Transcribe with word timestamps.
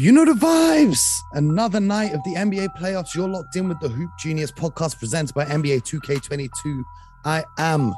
You 0.00 0.12
know 0.12 0.24
the 0.24 0.32
vibes. 0.32 1.20
Another 1.34 1.78
night 1.78 2.14
of 2.14 2.24
the 2.24 2.30
NBA 2.30 2.74
playoffs. 2.74 3.14
You're 3.14 3.28
locked 3.28 3.54
in 3.56 3.68
with 3.68 3.80
the 3.80 3.90
Hoop 3.90 4.08
Genius 4.18 4.50
podcast 4.50 4.98
presented 4.98 5.34
by 5.34 5.44
NBA 5.44 5.82
2K22. 5.82 6.82
I 7.26 7.44
am 7.58 7.94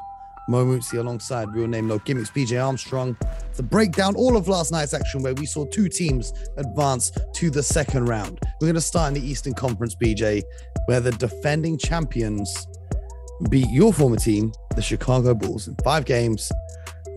Mo 0.49 0.65
Mootsie 0.65 0.99
alongside 0.99 1.53
real 1.53 1.65
name 1.65 1.87
no 1.87 1.99
gimmicks 1.99 2.29
BJ 2.29 2.61
Armstrong 2.61 3.15
to 3.55 3.63
break 3.63 3.93
down 3.93 4.17
all 4.17 4.35
of 4.35 4.49
last 4.49 4.69
night's 4.69 4.93
action 4.93 5.23
where 5.23 5.33
we 5.35 5.45
saw 5.45 5.63
two 5.67 5.87
teams 5.87 6.33
advance 6.57 7.09
to 7.35 7.49
the 7.49 7.63
second 7.63 8.07
round. 8.09 8.37
We're 8.59 8.67
going 8.67 8.75
to 8.75 8.81
start 8.81 9.15
in 9.15 9.21
the 9.21 9.25
Eastern 9.25 9.53
Conference, 9.53 9.95
BJ, 9.95 10.43
where 10.87 10.99
the 10.99 11.11
defending 11.11 11.77
champions 11.77 12.67
beat 13.49 13.69
your 13.69 13.93
former 13.93 14.17
team, 14.17 14.51
the 14.75 14.81
Chicago 14.81 15.33
Bulls, 15.33 15.69
in 15.69 15.75
five 15.85 16.03
games. 16.03 16.51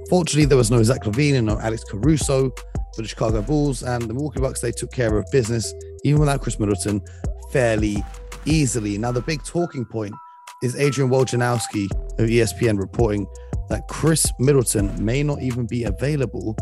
Fortunately, 0.09 0.45
there 0.45 0.57
was 0.57 0.71
no 0.71 0.83
Zach 0.83 1.03
LaVine 1.03 1.35
and 1.37 1.47
no 1.47 1.59
Alex 1.59 1.83
Caruso 1.85 2.51
for 2.95 3.03
the 3.03 3.09
Chicago 3.09 3.43
Bulls, 3.43 3.83
and 3.83 4.03
the 4.03 4.15
Milwaukee 4.15 4.41
Bucks 4.41 4.61
they 4.61 4.73
took 4.73 4.93
care 4.93 5.17
of 5.19 5.27
business 5.33 5.75
even 6.05 6.21
without 6.21 6.41
Khris 6.41 6.59
Middleton 6.61 7.03
fairly 7.51 8.03
easily. 8.45 8.97
Now, 8.99 9.13
the 9.13 9.21
big 9.21 9.43
talking 9.45 9.85
point 9.85 10.15
is 10.63 10.77
Adrian 10.77 11.11
Wojnarowski 11.11 11.91
of 12.19 12.29
ESPN 12.29 12.79
reporting 12.79 13.27
that 13.69 13.89
Khris 13.89 14.31
Middleton 14.39 15.05
may 15.05 15.23
not 15.23 15.43
even 15.43 15.67
be 15.67 15.85
available 15.85 16.57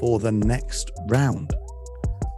for 0.00 0.18
the 0.18 0.32
next 0.32 0.90
round. 1.08 1.54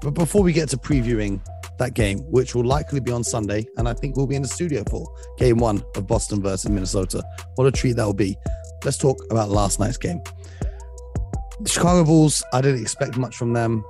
But 0.03 0.11
before 0.11 0.43
we 0.43 0.53
get 0.53 0.69
to 0.69 0.77
previewing 0.77 1.41
that 1.79 1.95
game, 1.95 2.19
which 2.31 2.55
will 2.55 2.65
likely 2.65 3.01
be 3.01 3.11
on 3.11 3.25
Sunday, 3.25 3.67
and 3.79 3.89
I 3.89 3.95
think 3.95 4.17
we'll 4.17 4.27
be 4.27 4.37
in 4.37 4.43
the 4.43 4.49
studio 4.49 4.85
for 4.91 5.07
game 5.39 5.57
one 5.57 5.83
of 5.97 6.07
Boston 6.07 6.43
versus 6.43 6.71
Minnesota. 6.71 7.25
What 7.55 7.67
a 7.67 7.73
treat 7.73 7.97
that 7.97 8.05
will 8.05 8.13
be. 8.13 8.37
Let's 8.85 8.99
talk 8.99 9.19
about 9.31 9.49
last 9.49 9.81
night's 9.81 9.97
game. 9.97 10.21
The 11.61 11.69
Chicago 11.69 12.05
Bulls, 12.05 12.43
I 12.53 12.61
didn't 12.61 12.83
expect 12.83 13.17
much 13.17 13.37
from 13.37 13.53
them. 13.53 13.85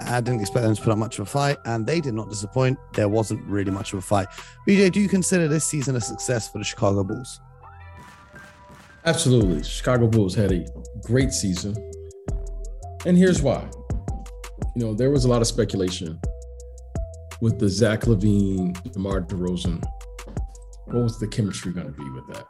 I 0.00 0.20
didn't 0.20 0.40
expect 0.40 0.64
them 0.64 0.74
to 0.74 0.82
put 0.82 0.90
up 0.90 0.98
much 0.98 1.18
of 1.18 1.26
a 1.26 1.30
fight, 1.30 1.58
and 1.64 1.86
they 1.86 2.00
did 2.00 2.14
not 2.14 2.28
disappoint. 2.28 2.78
There 2.94 3.08
wasn't 3.08 3.44
really 3.44 3.70
much 3.70 3.92
of 3.92 4.00
a 4.00 4.02
fight. 4.02 4.26
BJ, 4.66 4.90
do 4.90 5.00
you 5.00 5.08
consider 5.08 5.46
this 5.46 5.64
season 5.64 5.96
a 5.96 6.00
success 6.00 6.50
for 6.50 6.58
the 6.58 6.64
Chicago 6.64 7.04
Bulls? 7.04 7.40
Absolutely. 9.04 9.62
Chicago 9.62 10.08
Bulls 10.08 10.34
had 10.34 10.50
a 10.50 10.66
great 11.04 11.32
season. 11.32 11.76
And 13.06 13.16
here's 13.16 13.42
why. 13.42 13.68
You 14.74 14.84
know, 14.84 14.94
there 14.94 15.10
was 15.10 15.24
a 15.24 15.28
lot 15.28 15.42
of 15.42 15.46
speculation 15.46 16.18
with 17.40 17.58
the 17.58 17.68
Zach 17.68 18.00
LaVine, 18.00 18.92
DeMar 18.92 19.22
DeRozan. 19.22 19.84
What 20.86 21.02
was 21.02 21.20
the 21.20 21.28
chemistry 21.28 21.72
going 21.72 21.86
to 21.86 21.92
be 21.92 22.08
with 22.10 22.26
that? 22.28 22.46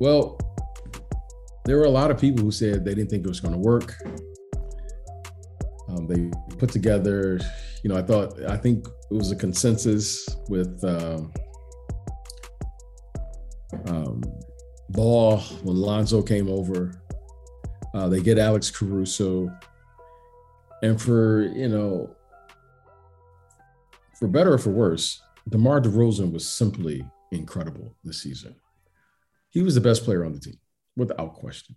Well, 0.00 0.38
there 1.64 1.78
were 1.78 1.84
a 1.84 1.90
lot 1.90 2.10
of 2.10 2.18
people 2.18 2.44
who 2.44 2.50
said 2.50 2.84
they 2.84 2.94
didn't 2.94 3.10
think 3.10 3.24
it 3.24 3.28
was 3.28 3.40
going 3.40 3.54
to 3.54 3.60
work. 3.60 3.94
Um, 5.88 6.06
they 6.06 6.30
put 6.58 6.70
together, 6.70 7.40
you 7.82 7.90
know, 7.90 7.96
I 7.96 8.02
thought, 8.02 8.42
I 8.44 8.56
think 8.56 8.86
it 8.86 9.14
was 9.14 9.30
a 9.30 9.36
consensus 9.36 10.28
with 10.48 10.82
um, 10.84 11.32
um, 13.86 14.22
Ball 14.90 15.38
when 15.62 15.76
Lonzo 15.76 16.22
came 16.22 16.48
over. 16.48 17.00
Uh, 17.94 18.08
they 18.08 18.20
get 18.20 18.38
Alex 18.38 18.70
Caruso. 18.70 19.50
And 20.82 21.00
for, 21.00 21.42
you 21.54 21.68
know, 21.68 22.14
for 24.18 24.28
better 24.28 24.52
or 24.54 24.58
for 24.58 24.70
worse, 24.70 25.22
DeMar 25.48 25.80
DeRozan 25.80 26.32
was 26.32 26.46
simply 26.46 27.06
incredible 27.30 27.94
this 28.04 28.22
season. 28.22 28.54
He 29.54 29.62
was 29.62 29.76
the 29.76 29.80
best 29.80 30.04
player 30.04 30.24
on 30.24 30.32
the 30.32 30.40
team, 30.40 30.58
without 30.96 31.34
question. 31.34 31.76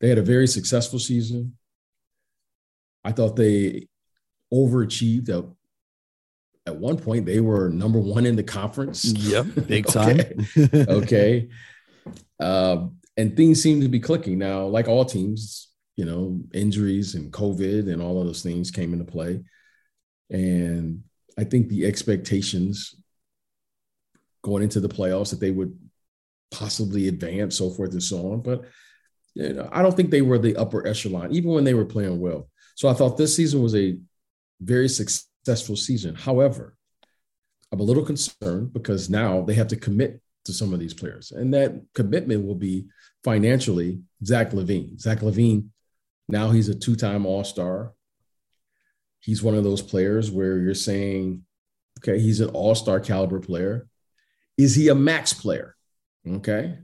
They 0.00 0.08
had 0.08 0.18
a 0.18 0.22
very 0.22 0.48
successful 0.48 0.98
season. 0.98 1.56
I 3.04 3.12
thought 3.12 3.36
they 3.36 3.86
overachieved. 4.52 5.28
At, 5.28 5.44
at 6.66 6.76
one 6.76 6.98
point, 6.98 7.26
they 7.26 7.40
were 7.40 7.70
number 7.70 8.00
one 8.00 8.26
in 8.26 8.34
the 8.34 8.42
conference. 8.42 9.04
Yep, 9.04 9.46
big 9.68 9.86
time. 9.86 10.20
okay. 10.58 10.86
okay. 10.88 11.48
Uh, 12.40 12.88
and 13.16 13.36
things 13.36 13.62
seem 13.62 13.80
to 13.80 13.88
be 13.88 14.00
clicking 14.00 14.38
now, 14.38 14.66
like 14.66 14.88
all 14.88 15.04
teams, 15.04 15.68
you 15.94 16.04
know, 16.04 16.40
injuries 16.52 17.14
and 17.14 17.32
COVID 17.32 17.92
and 17.92 18.02
all 18.02 18.20
of 18.20 18.26
those 18.26 18.42
things 18.42 18.72
came 18.72 18.92
into 18.92 19.04
play. 19.04 19.42
And 20.28 21.04
I 21.38 21.44
think 21.44 21.68
the 21.68 21.86
expectations 21.86 22.96
going 24.42 24.64
into 24.64 24.80
the 24.80 24.88
playoffs 24.88 25.30
that 25.30 25.38
they 25.38 25.52
would 25.52 25.78
possibly 26.52 27.08
advance, 27.08 27.58
so 27.58 27.70
forth 27.70 27.92
and 27.92 28.02
so 28.02 28.32
on. 28.32 28.42
But 28.42 28.64
you 29.34 29.54
know, 29.54 29.68
I 29.72 29.82
don't 29.82 29.96
think 29.96 30.10
they 30.10 30.22
were 30.22 30.38
the 30.38 30.56
upper 30.56 30.86
echelon, 30.86 31.32
even 31.32 31.50
when 31.50 31.64
they 31.64 31.74
were 31.74 31.84
playing 31.84 32.20
well. 32.20 32.48
So 32.74 32.88
I 32.88 32.94
thought 32.94 33.16
this 33.16 33.34
season 33.34 33.62
was 33.62 33.74
a 33.74 33.98
very 34.60 34.88
successful 34.88 35.76
season. 35.76 36.14
However, 36.14 36.76
I'm 37.72 37.80
a 37.80 37.84
little 37.84 38.04
concerned 38.04 38.72
because 38.72 39.08
now 39.08 39.42
they 39.42 39.54
have 39.54 39.68
to 39.68 39.76
commit 39.76 40.20
to 40.44 40.52
some 40.52 40.72
of 40.74 40.80
these 40.80 40.94
players. 40.94 41.32
And 41.32 41.54
that 41.54 41.80
commitment 41.94 42.44
will 42.44 42.54
be 42.54 42.86
financially 43.24 44.00
Zach 44.24 44.50
LaVine. 44.50 45.00
Zach 45.00 45.20
LaVine, 45.20 45.68
now 46.28 46.50
he's 46.50 46.68
a 46.68 46.74
two 46.74 46.96
time 46.96 47.24
All 47.24 47.44
Star. 47.44 47.92
He's 49.20 49.42
one 49.42 49.54
of 49.54 49.64
those 49.64 49.82
players 49.82 50.30
where 50.30 50.58
you're 50.58 50.74
saying, 50.74 51.44
okay, 52.00 52.18
he's 52.20 52.40
an 52.40 52.50
All 52.50 52.74
Star 52.74 53.00
caliber 53.00 53.40
player. 53.40 53.86
Is 54.58 54.74
he 54.74 54.88
a 54.88 54.94
max 54.94 55.32
player? 55.32 55.76
Okay. 56.28 56.78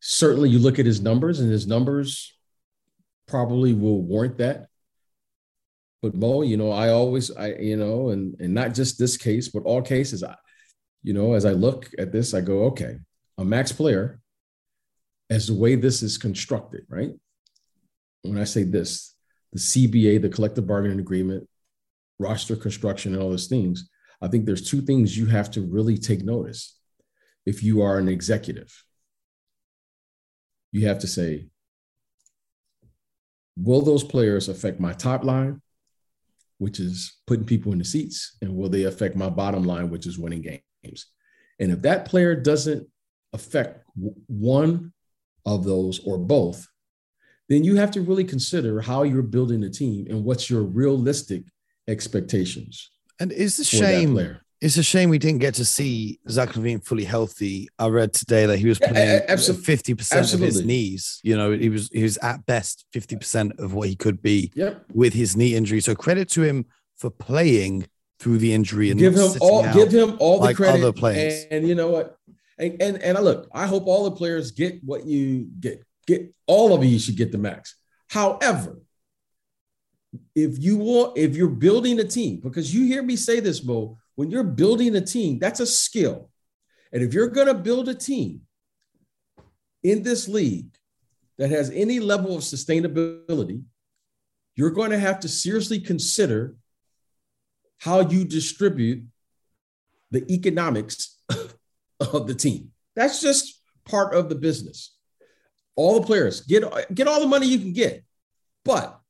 Certainly, 0.00 0.50
you 0.50 0.58
look 0.58 0.78
at 0.78 0.86
his 0.86 1.00
numbers, 1.00 1.40
and 1.40 1.50
his 1.50 1.66
numbers 1.66 2.36
probably 3.26 3.72
will 3.72 4.02
warrant 4.02 4.38
that. 4.38 4.66
But 6.02 6.14
Mo, 6.14 6.42
you 6.42 6.58
know, 6.58 6.70
I 6.70 6.90
always, 6.90 7.30
I, 7.30 7.54
you 7.54 7.76
know, 7.76 8.10
and 8.10 8.38
and 8.38 8.52
not 8.52 8.74
just 8.74 8.98
this 8.98 9.16
case, 9.16 9.48
but 9.48 9.62
all 9.62 9.80
cases, 9.80 10.22
I, 10.22 10.34
you 11.02 11.14
know, 11.14 11.32
as 11.32 11.44
I 11.44 11.52
look 11.52 11.90
at 11.98 12.12
this, 12.12 12.34
I 12.34 12.42
go, 12.42 12.64
okay, 12.64 12.96
a 13.38 13.44
max 13.44 13.72
player, 13.72 14.20
as 15.30 15.46
the 15.46 15.54
way 15.54 15.74
this 15.74 16.02
is 16.02 16.18
constructed, 16.18 16.84
right? 16.88 17.12
When 18.22 18.38
I 18.38 18.44
say 18.44 18.64
this, 18.64 19.14
the 19.52 19.58
CBA, 19.58 20.20
the 20.20 20.28
collective 20.28 20.66
bargaining 20.66 21.00
agreement, 21.00 21.48
roster 22.18 22.56
construction, 22.56 23.14
and 23.14 23.22
all 23.22 23.30
those 23.30 23.46
things, 23.46 23.88
I 24.20 24.28
think 24.28 24.46
there's 24.46 24.68
two 24.68 24.80
things 24.80 25.16
you 25.16 25.26
have 25.26 25.50
to 25.52 25.62
really 25.62 25.98
take 25.98 26.24
notice. 26.24 26.78
If 27.46 27.62
you 27.62 27.82
are 27.82 27.98
an 27.98 28.08
executive, 28.08 28.72
you 30.72 30.86
have 30.88 30.98
to 31.00 31.06
say, 31.06 31.48
will 33.56 33.82
those 33.82 34.04
players 34.04 34.48
affect 34.48 34.80
my 34.80 34.92
top 34.92 35.24
line 35.24 35.60
which 36.58 36.80
is 36.80 37.18
putting 37.26 37.44
people 37.44 37.72
in 37.72 37.78
the 37.78 37.84
seats, 37.84 38.36
and 38.40 38.56
will 38.56 38.68
they 38.68 38.84
affect 38.84 39.16
my 39.16 39.28
bottom 39.28 39.64
line, 39.64 39.90
which 39.90 40.06
is 40.06 40.18
winning 40.18 40.40
games? 40.40 41.06
And 41.58 41.70
if 41.70 41.82
that 41.82 42.06
player 42.06 42.34
doesn't 42.34 42.88
affect 43.32 43.84
one 43.94 44.92
of 45.44 45.64
those 45.64 46.00
or 46.06 46.18
both, 46.18 46.66
then 47.48 47.64
you 47.64 47.76
have 47.76 47.90
to 47.92 48.00
really 48.00 48.24
consider 48.24 48.80
how 48.80 49.02
you're 49.02 49.22
building 49.22 49.62
a 49.64 49.70
team 49.70 50.06
and 50.08 50.24
what's 50.24 50.48
your 50.48 50.62
realistic 50.62 51.42
expectations. 51.88 52.90
And 53.20 53.30
it's 53.32 53.58
a 53.58 53.64
shame 53.64 54.40
it's 54.64 54.78
a 54.78 54.82
shame 54.82 55.10
we 55.10 55.18
didn't 55.18 55.40
get 55.40 55.52
to 55.52 55.64
see 55.64 56.18
Zach 56.30 56.48
LaVine 56.54 56.82
fully 56.82 57.04
healthy. 57.04 57.68
I 57.78 57.88
read 57.88 58.14
today 58.14 58.46
that 58.46 58.58
he 58.58 58.66
was 58.66 58.78
playing 58.78 59.20
fifty 59.62 59.94
percent 59.94 60.32
of 60.32 60.40
his 60.40 60.64
knees. 60.64 61.20
You 61.22 61.36
know, 61.36 61.52
he 61.52 61.68
was 61.68 61.90
he 61.92 62.02
was 62.02 62.16
at 62.18 62.46
best 62.46 62.86
fifty 62.90 63.14
percent 63.14 63.52
of 63.58 63.74
what 63.74 63.90
he 63.90 63.94
could 63.94 64.22
be 64.22 64.50
yep. 64.54 64.82
with 64.94 65.12
his 65.12 65.36
knee 65.36 65.54
injury. 65.54 65.82
So 65.82 65.94
credit 65.94 66.30
to 66.30 66.42
him 66.42 66.64
for 66.96 67.10
playing 67.10 67.86
through 68.18 68.38
the 68.38 68.54
injury 68.54 68.90
and 68.90 68.98
give 68.98 69.14
him 69.14 69.32
all 69.42 69.70
give 69.74 69.92
him 69.92 70.16
all 70.18 70.38
the 70.38 70.46
like 70.46 70.56
credit. 70.56 70.80
Other 70.80 70.92
players. 70.94 71.44
And, 71.44 71.52
and 71.52 71.68
you 71.68 71.74
know 71.74 71.90
what? 71.90 72.16
And, 72.58 72.80
and 72.80 73.02
and 73.02 73.18
I 73.18 73.20
look, 73.20 73.48
I 73.52 73.66
hope 73.66 73.86
all 73.86 74.04
the 74.04 74.16
players 74.16 74.52
get 74.52 74.82
what 74.82 75.04
you 75.04 75.46
get. 75.60 75.84
Get 76.06 76.34
all 76.46 76.74
of 76.74 76.82
you 76.82 76.98
should 76.98 77.16
get 77.18 77.32
the 77.32 77.38
max. 77.38 77.76
However, 78.08 78.80
if 80.34 80.58
you 80.58 80.78
want, 80.78 81.18
if 81.18 81.36
you're 81.36 81.48
building 81.48 82.00
a 82.00 82.04
team, 82.04 82.40
because 82.40 82.74
you 82.74 82.86
hear 82.86 83.02
me 83.02 83.16
say 83.16 83.40
this, 83.40 83.62
Mo, 83.62 83.98
when 84.16 84.30
you're 84.30 84.44
building 84.44 84.94
a 84.96 85.00
team, 85.00 85.38
that's 85.38 85.60
a 85.60 85.66
skill. 85.66 86.30
And 86.92 87.02
if 87.02 87.12
you're 87.12 87.28
going 87.28 87.48
to 87.48 87.54
build 87.54 87.88
a 87.88 87.94
team 87.94 88.42
in 89.82 90.02
this 90.02 90.28
league 90.28 90.74
that 91.38 91.50
has 91.50 91.70
any 91.70 91.98
level 92.00 92.36
of 92.36 92.42
sustainability, 92.42 93.62
you're 94.56 94.70
going 94.70 94.90
to 94.90 94.98
have 94.98 95.20
to 95.20 95.28
seriously 95.28 95.80
consider 95.80 96.56
how 97.78 98.00
you 98.00 98.24
distribute 98.24 99.04
the 100.10 100.24
economics 100.32 101.18
of 102.00 102.26
the 102.26 102.34
team. 102.34 102.70
That's 102.94 103.20
just 103.20 103.60
part 103.84 104.14
of 104.14 104.28
the 104.28 104.36
business. 104.36 104.96
All 105.76 105.98
the 105.98 106.06
players 106.06 106.42
get 106.42 106.64
get 106.94 107.08
all 107.08 107.20
the 107.20 107.26
money 107.26 107.48
you 107.48 107.58
can 107.58 107.72
get. 107.72 108.04
But 108.64 109.00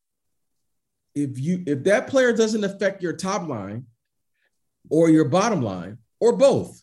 if 1.14 1.38
you 1.38 1.62
if 1.66 1.84
that 1.84 2.08
player 2.08 2.32
doesn't 2.32 2.64
affect 2.64 3.02
your 3.02 3.12
top 3.12 3.46
line, 3.46 3.84
or 4.90 5.10
your 5.10 5.24
bottom 5.26 5.62
line 5.62 5.98
or 6.20 6.36
both, 6.36 6.82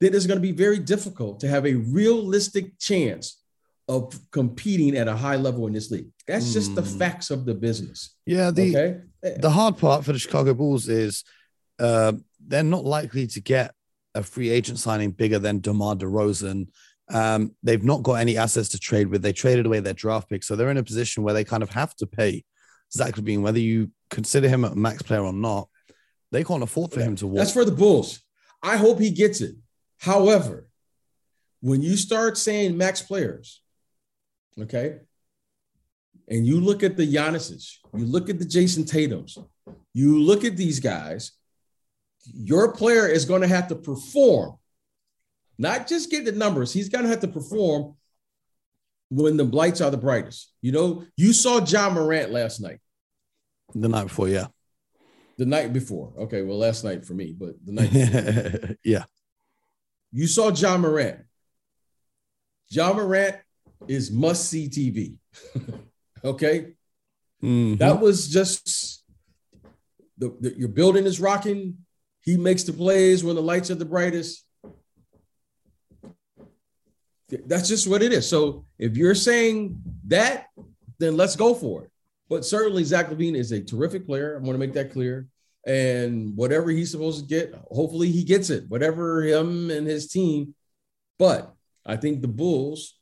then 0.00 0.14
it's 0.14 0.26
going 0.26 0.38
to 0.38 0.42
be 0.42 0.52
very 0.52 0.78
difficult 0.78 1.40
to 1.40 1.48
have 1.48 1.66
a 1.66 1.74
realistic 1.74 2.78
chance 2.78 3.38
of 3.88 4.18
competing 4.30 4.96
at 4.96 5.08
a 5.08 5.16
high 5.16 5.36
level 5.36 5.66
in 5.66 5.72
this 5.72 5.90
league. 5.90 6.08
That's 6.26 6.52
just 6.52 6.74
the 6.74 6.82
Hmm. 6.82 6.98
facts 6.98 7.30
of 7.30 7.44
the 7.44 7.54
business. 7.54 8.14
Yeah, 8.26 8.50
the 8.50 8.76
okay. 8.76 9.36
the 9.38 9.50
hard 9.50 9.76
part 9.78 10.04
for 10.04 10.12
the 10.12 10.18
Chicago 10.18 10.54
Bulls 10.54 10.88
is 10.88 11.24
uh, 11.78 12.12
they're 12.46 12.62
not 12.62 12.84
likely 12.84 13.26
to 13.28 13.40
get 13.40 13.74
a 14.14 14.22
free 14.22 14.50
agent 14.50 14.78
signing 14.78 15.10
bigger 15.10 15.38
than 15.38 15.60
DeMar 15.60 15.96
DeRozan. 15.96 16.68
Um, 17.10 17.54
they've 17.62 17.82
not 17.82 18.02
got 18.02 18.14
any 18.14 18.36
assets 18.36 18.68
to 18.70 18.78
trade 18.78 19.08
with. 19.08 19.22
They 19.22 19.32
traded 19.32 19.66
away 19.66 19.80
their 19.80 19.94
draft 19.94 20.28
pick, 20.30 20.42
so 20.44 20.54
they're 20.54 20.70
in 20.70 20.76
a 20.78 20.82
position 20.84 21.22
where 21.22 21.34
they 21.34 21.44
kind 21.44 21.62
of 21.62 21.70
have 21.70 21.94
to 21.96 22.06
pay 22.06 22.44
Zach 22.92 23.14
LaVine, 23.16 23.42
whether 23.42 23.58
you 23.58 23.90
consider 24.10 24.48
him 24.48 24.64
a 24.64 24.74
max 24.74 25.02
player 25.02 25.22
or 25.22 25.32
not. 25.32 25.68
They 26.32 26.42
can't 26.42 26.62
afford 26.62 26.92
for 26.92 27.00
him 27.00 27.14
to 27.16 27.26
walk. 27.26 27.36
That's 27.36 27.52
for 27.52 27.64
the 27.64 27.72
Bulls. 27.72 28.20
I 28.62 28.78
hope 28.78 28.98
he 28.98 29.10
gets 29.10 29.42
it. 29.42 29.54
However, 29.98 30.66
when 31.60 31.82
you 31.82 31.96
start 31.96 32.38
saying 32.38 32.76
max 32.76 33.02
players, 33.02 33.62
okay, 34.58 35.00
and 36.28 36.46
you 36.46 36.58
look 36.60 36.82
at 36.82 36.96
the 36.96 37.06
Giannis's, 37.06 37.78
you 37.94 38.06
look 38.06 38.30
at 38.30 38.38
the 38.38 38.46
Jayson 38.46 38.84
Tatum's, 38.84 39.36
you 39.92 40.18
look 40.18 40.44
at 40.44 40.56
these 40.56 40.80
guys, 40.80 41.32
your 42.24 42.72
player 42.72 43.06
is 43.06 43.26
going 43.26 43.42
to 43.42 43.48
have 43.48 43.68
to 43.68 43.74
perform, 43.74 44.56
not 45.58 45.86
just 45.86 46.10
get 46.10 46.24
the 46.24 46.32
numbers. 46.32 46.72
He's 46.72 46.88
going 46.88 47.04
to 47.04 47.10
have 47.10 47.20
to 47.20 47.28
perform 47.28 47.94
when 49.10 49.36
the 49.36 49.44
lights 49.44 49.82
are 49.82 49.90
the 49.90 49.98
brightest. 49.98 50.50
You 50.62 50.72
know, 50.72 51.04
you 51.16 51.34
saw 51.34 51.62
Ja 51.62 51.90
Morant 51.90 52.30
last 52.32 52.60
night, 52.60 52.80
the 53.74 53.88
night 53.88 54.04
before, 54.04 54.28
yeah. 54.28 54.46
The 55.42 55.46
night 55.46 55.72
before. 55.72 56.12
Okay, 56.16 56.42
well, 56.42 56.56
last 56.56 56.84
night 56.84 57.04
for 57.04 57.14
me, 57.14 57.34
but 57.36 57.56
the 57.66 57.72
night 57.72 57.92
before. 57.92 58.76
yeah. 58.84 59.02
You 60.12 60.28
saw 60.28 60.52
Ja 60.52 60.78
Morant. 60.78 61.18
Ja 62.68 62.92
Morant 62.92 63.34
is 63.88 64.12
must 64.12 64.48
see 64.48 64.68
TV. 64.68 65.16
okay. 66.24 66.74
Mhm. 67.42 67.76
That 67.78 68.00
was 68.00 68.28
just 68.28 69.02
the, 70.16 70.32
the 70.38 70.56
your 70.56 70.68
building 70.68 71.06
is 71.06 71.18
rocking. 71.18 71.78
He 72.20 72.36
makes 72.36 72.62
the 72.62 72.72
plays 72.72 73.24
when 73.24 73.34
the 73.34 73.42
lights 73.42 73.68
are 73.72 73.74
the 73.74 73.84
brightest. 73.84 74.46
That's 77.46 77.66
just 77.66 77.88
what 77.88 78.00
it 78.00 78.12
is. 78.12 78.28
So 78.28 78.64
if 78.78 78.96
you're 78.96 79.16
saying 79.16 79.82
that, 80.06 80.46
then 81.00 81.16
let's 81.16 81.34
go 81.34 81.52
for 81.52 81.82
it. 81.82 81.90
But 82.28 82.44
certainly 82.44 82.84
Zach 82.84 83.10
LaVine 83.10 83.34
is 83.34 83.50
a 83.50 83.60
terrific 83.60 84.06
player. 84.06 84.36
I 84.36 84.38
want 84.38 84.54
to 84.54 84.58
make 84.58 84.74
that 84.74 84.92
clear. 84.92 85.26
And 85.66 86.36
whatever 86.36 86.70
he's 86.70 86.90
supposed 86.90 87.20
to 87.20 87.26
get, 87.26 87.54
hopefully 87.70 88.10
he 88.10 88.24
gets 88.24 88.50
it. 88.50 88.64
Whatever 88.68 89.22
him 89.22 89.70
and 89.70 89.86
his 89.86 90.08
team. 90.08 90.54
But 91.18 91.54
I 91.86 91.96
think 91.96 92.20
the 92.20 92.28
Bulls 92.28 92.98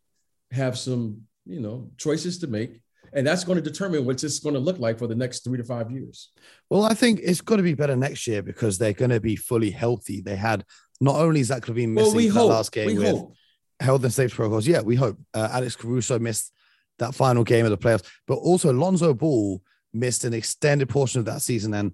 have 0.51 0.79
some, 0.79 1.23
you 1.47 1.61
know, 1.61 1.91
choices 1.97 2.39
to 2.41 2.47
make. 2.47 2.81
And 3.13 3.27
that's 3.27 3.45
going 3.45 3.57
to 3.57 3.63
determine 3.63 4.05
what 4.05 4.23
it's 4.23 4.39
going 4.39 4.55
to 4.55 4.61
look 4.61 4.79
like 4.79 4.99
for 4.99 5.07
the 5.09 5.15
next 5.17 5.43
three 5.43 5.59
to 5.59 5.65
five 5.65 5.91
years. 5.91 6.31
Well, 6.69 6.85
I 6.85 6.95
think 6.95 7.21
it's 7.23 7.41
going 7.41 7.57
to 7.59 7.65
be 7.65 7.75
better 7.75 7.97
next 7.97 8.27
year 8.27 8.43
because 8.43 8.79
they're 8.79 8.93
going 8.93 9.11
to 9.11 9.21
be 9.21 9.37
fully 9.37 9.71
healthy. 9.71 10.21
They 10.21 10.37
had 10.37 10.65
not 11.01 11.17
only 11.17 11.43
Zach 11.43 11.63
LaVine 11.63 11.89
missing 11.89 11.95
Well, 11.95 12.15
we 12.15 12.29
that 12.29 12.35
hope. 12.35 12.51
last 12.51 12.73
game 12.73 12.87
we 12.87 12.99
with 12.99 13.09
hope. 13.09 13.35
health 13.81 14.05
and 14.05 14.13
safety 14.13 14.37
protocols. 14.37 14.67
Yeah, 14.67 14.83
we 14.83 14.95
hope. 14.97 15.19
Uh, 15.35 15.49
Alex 15.51 15.75
Caruso 15.77 16.19
missed 16.19 16.53
that 16.99 17.15
final 17.15 17.43
game 17.43 17.65
of 17.65 17.71
the 17.71 17.79
playoffs, 17.79 18.07
but 18.29 18.35
also 18.35 18.73
Lonzo 18.73 19.13
Ball 19.15 19.61
missed 19.93 20.25
an 20.25 20.35
extended 20.35 20.89
portion 20.89 21.19
of 21.19 21.25
that 21.25 21.43
season. 21.43 21.75
And 21.75 21.93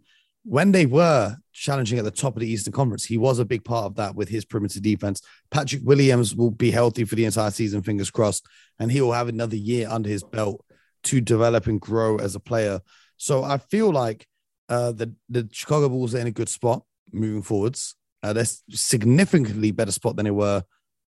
when 0.48 0.70
they 0.70 0.86
were 0.86 1.36
challenging 1.52 1.98
at 1.98 2.04
the 2.04 2.10
top 2.10 2.36
of 2.36 2.40
the 2.40 2.48
Eastern 2.48 2.72
Conference, 2.72 3.04
he 3.04 3.18
was 3.18 3.40
a 3.40 3.44
big 3.44 3.64
part 3.64 3.84
of 3.84 3.96
that 3.96 4.14
with 4.14 4.28
his 4.28 4.44
perimeter 4.44 4.78
defense. 4.78 5.20
Patrick 5.50 5.82
Williams 5.84 6.36
will 6.36 6.52
be 6.52 6.70
healthy 6.70 7.04
for 7.04 7.16
the 7.16 7.24
entire 7.24 7.50
season, 7.50 7.82
fingers 7.82 8.10
crossed, 8.10 8.46
and 8.78 8.92
he 8.92 9.00
will 9.00 9.12
have 9.12 9.28
another 9.28 9.56
year 9.56 9.88
under 9.90 10.08
his 10.08 10.22
belt 10.22 10.64
to 11.02 11.20
develop 11.20 11.66
and 11.66 11.80
grow 11.80 12.16
as 12.18 12.36
a 12.36 12.40
player. 12.40 12.80
So 13.16 13.42
I 13.42 13.58
feel 13.58 13.90
like 13.90 14.26
uh, 14.68 14.92
the 14.92 15.12
the 15.28 15.48
Chicago 15.50 15.88
Bulls 15.88 16.14
are 16.14 16.20
in 16.20 16.28
a 16.28 16.32
good 16.32 16.48
spot 16.48 16.84
moving 17.12 17.42
forwards. 17.42 17.96
Uh, 18.22 18.32
they're 18.32 18.46
significantly 18.70 19.72
better 19.72 19.92
spot 19.92 20.14
than 20.14 20.24
they 20.24 20.30
were 20.30 20.62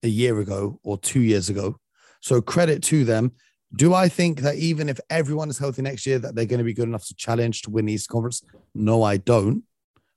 a 0.03 0.09
year 0.09 0.39
ago 0.41 0.81
or 0.83 0.97
two 0.99 1.21
years 1.21 1.51
ago. 1.51 1.79
So 2.21 2.41
credit 2.41 2.83
to 2.85 3.05
them. 3.05 3.33
Do 3.75 3.95
I 3.95 4.09
think 4.09 4.41
that 4.41 4.55
even 4.57 4.89
if 4.89 5.01
everyone 5.11 5.49
is 5.51 5.59
healthy 5.59 5.83
next 5.83 6.07
year, 6.07 6.19
that 6.21 6.35
they're 6.35 6.47
going 6.47 6.59
to 6.59 6.65
be 6.65 6.73
good 6.75 6.89
enough 6.89 7.07
to 7.09 7.15
challenge 7.15 7.63
to 7.63 7.71
win 7.71 7.87
the 7.87 7.93
East 7.95 8.09
Conference? 8.09 8.43
No, 8.75 9.03
I 9.03 9.17
don't. 9.17 9.65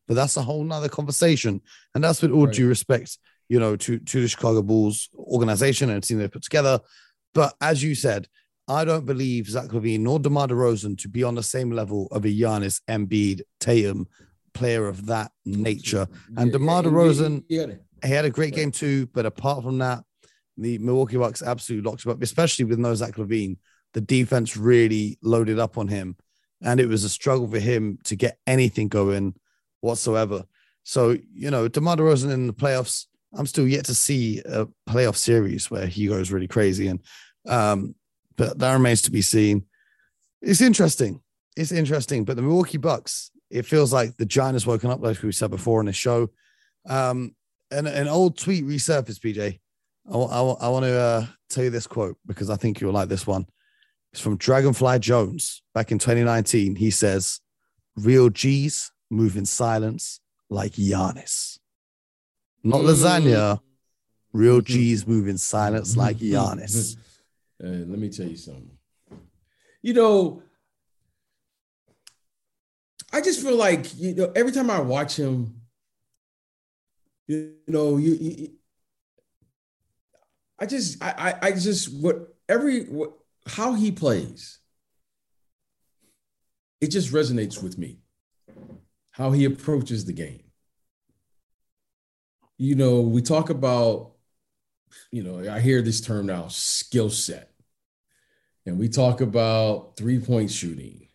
But 0.08 0.16
that's 0.16 0.38
a 0.38 0.42
whole 0.44 0.64
nother 0.64 0.90
conversation. 0.90 1.62
And 1.96 2.04
that's 2.04 2.22
with 2.22 2.32
all 2.32 2.46
Right. 2.46 2.54
due 2.56 2.68
respect, 2.68 3.18
you 3.48 3.60
know, 3.60 3.76
to, 3.76 4.00
to 4.00 4.22
the 4.22 4.28
Chicago 4.28 4.62
Bulls 4.62 5.10
organization 5.18 5.90
and 5.90 6.04
team 6.04 6.20
they 6.20 6.28
put 6.28 6.44
together. 6.44 6.80
But 7.34 7.54
as 7.62 7.84
you 7.84 7.96
said, 7.96 8.28
I 8.68 8.86
don't 8.86 9.06
believe 9.06 9.48
Zach 9.50 9.70
LaVine 9.70 10.02
nor 10.02 10.20
DeMar 10.20 10.48
DeRozan 10.48 10.98
to 11.00 11.10
be 11.10 11.24
on 11.24 11.36
the 11.36 11.44
same 11.44 11.72
level 11.72 12.08
of 12.12 12.24
a 12.26 12.28
Giannis, 12.30 12.82
Embiid, 12.88 13.42
Tatum 13.60 14.08
player 14.54 14.88
of 14.88 15.08
that 15.08 15.32
nature. 15.46 16.08
And 16.38 16.52
DeMar 16.52 16.84
DeRozan- 16.84 17.44
yeah, 17.50 17.66
he 18.04 18.10
had 18.12 18.26
a 18.26 18.30
great 18.30 18.54
game 18.56 18.72
too, 18.72 19.08
but 19.08 19.26
apart 19.26 19.64
from 19.64 19.80
that, 19.80 20.04
the 20.60 20.78
Milwaukee 20.80 21.18
Bucks 21.18 21.42
absolutely 21.42 21.90
locked 21.90 22.06
him 22.06 22.12
up, 22.12 22.22
especially 22.22 22.66
with 22.66 22.80
no 22.80 22.94
Zach 22.96 23.16
LaVine. 23.16 23.58
The 23.94 24.02
defense 24.02 24.56
really 24.56 25.18
loaded 25.22 25.60
up 25.60 25.78
on 25.78 25.88
him, 25.88 26.16
and 26.62 26.80
it 26.80 26.88
was 26.88 27.04
a 27.04 27.10
struggle 27.10 27.48
for 27.48 27.60
him 27.60 28.00
to 28.04 28.16
get 28.16 28.38
anything 28.46 28.88
going 28.88 29.36
whatsoever. 29.82 30.44
So, 30.84 31.18
you 31.34 31.52
know, 31.52 31.68
DeMar 31.68 31.98
DeRozan 31.98 32.32
in 32.32 32.48
the 32.48 32.54
playoffs, 32.54 33.06
I'm 33.34 33.46
still 33.46 33.68
yet 33.68 33.86
to 33.86 33.96
see 33.96 34.40
a 34.40 34.68
playoff 34.88 35.16
series 35.16 35.70
where 35.70 35.86
he 35.86 36.08
goes 36.08 36.32
really 36.32 36.48
crazy. 36.48 36.88
And, 36.88 37.00
um, 37.48 37.96
but 38.36 38.58
that 38.60 38.74
remains 38.74 39.02
to 39.04 39.12
be 39.12 39.22
seen. 39.22 39.66
It's 40.42 40.62
interesting. 40.62 41.22
It's 41.56 41.72
interesting. 41.72 42.26
But 42.26 42.38
the 42.38 42.42
Milwaukee 42.42 42.78
Bucks, 42.78 43.32
it 43.50 43.66
feels 43.66 43.94
like 43.94 44.18
the 44.18 44.26
giant 44.26 44.56
has 44.56 44.66
woken 44.66 44.90
up, 44.90 45.02
like 45.02 45.22
we 45.22 45.32
said 45.32 45.52
before 45.52 45.80
in 45.80 45.86
the 45.86 45.94
show. 45.94 46.30
Um, 46.88 47.36
an, 47.72 47.88
an 47.88 48.08
old 48.08 48.38
tweet 48.38 48.66
resurfaced, 48.66 49.20
BJ. 49.20 49.60
I, 50.12 50.70
want 50.70 50.86
to 50.86 51.00
uh, 51.00 51.26
tell 51.50 51.64
you 51.64 51.70
this 51.70 51.88
quote 51.88 52.18
because 52.26 52.50
I 52.50 52.56
think 52.56 52.82
you'll 52.82 52.94
like 52.94 53.10
this 53.10 53.28
one. 53.28 53.46
It's 54.12 54.22
from 54.22 54.38
Dragonfly 54.38 55.00
Jones 55.00 55.62
back 55.74 55.92
in 55.92 56.00
2019. 56.00 56.76
He 56.76 56.90
says, 56.90 57.42
Real 57.96 58.30
G's 58.30 58.92
move 59.12 59.38
in 59.38 59.46
silence 59.46 60.20
like 60.50 60.74
Giannis. 60.74 61.60
Not 62.64 62.82
lasagna. 62.82 63.60
Real 64.34 64.62
G's 64.72 65.06
move 65.06 65.28
in 65.28 65.38
silence 65.38 65.96
like 65.96 66.18
Giannis. 66.18 66.98
And 67.62 67.90
let 67.90 68.00
me 68.00 68.08
tell 68.08 68.26
you 68.26 68.38
something. 68.38 68.72
You 69.82 69.94
know, 69.94 70.42
I 73.12 73.20
just 73.20 73.42
feel 73.42 73.58
like 73.58 74.00
you 74.00 74.16
know 74.16 74.32
every 74.34 74.54
time 74.54 74.70
I 74.70 74.80
watch 74.80 75.18
him, 75.18 75.60
you 77.28 77.56
know, 77.68 77.98
you, 77.98 78.14
you 78.14 78.50
I 80.60 80.66
just 80.66 81.04
I, 81.04 81.14
I 81.42 81.48
I 81.48 81.52
just 81.52 81.94
what 81.94 82.36
every 82.48 82.84
what 82.84 83.14
how 83.48 83.74
he 83.74 83.92
plays, 83.92 84.60
it 86.82 86.88
just 86.92 87.12
resonates 87.12 87.62
with 87.62 87.78
me. 87.78 88.00
How 89.12 89.32
he 89.32 89.46
approaches 89.46 90.06
the 90.06 90.14
game. 90.14 90.44
You 92.58 92.76
know, 92.76 93.02
we 93.02 93.22
talk 93.22 93.50
about, 93.50 94.12
you 95.12 95.24
know, 95.24 95.52
I 95.52 95.60
hear 95.60 95.82
this 95.82 96.02
term 96.02 96.28
now, 96.28 96.48
skill 96.48 97.10
set. 97.10 97.52
And 98.66 98.78
we 98.78 98.88
talk 98.88 99.22
about 99.22 99.96
three-point 99.98 100.52
shooting. 100.52 101.08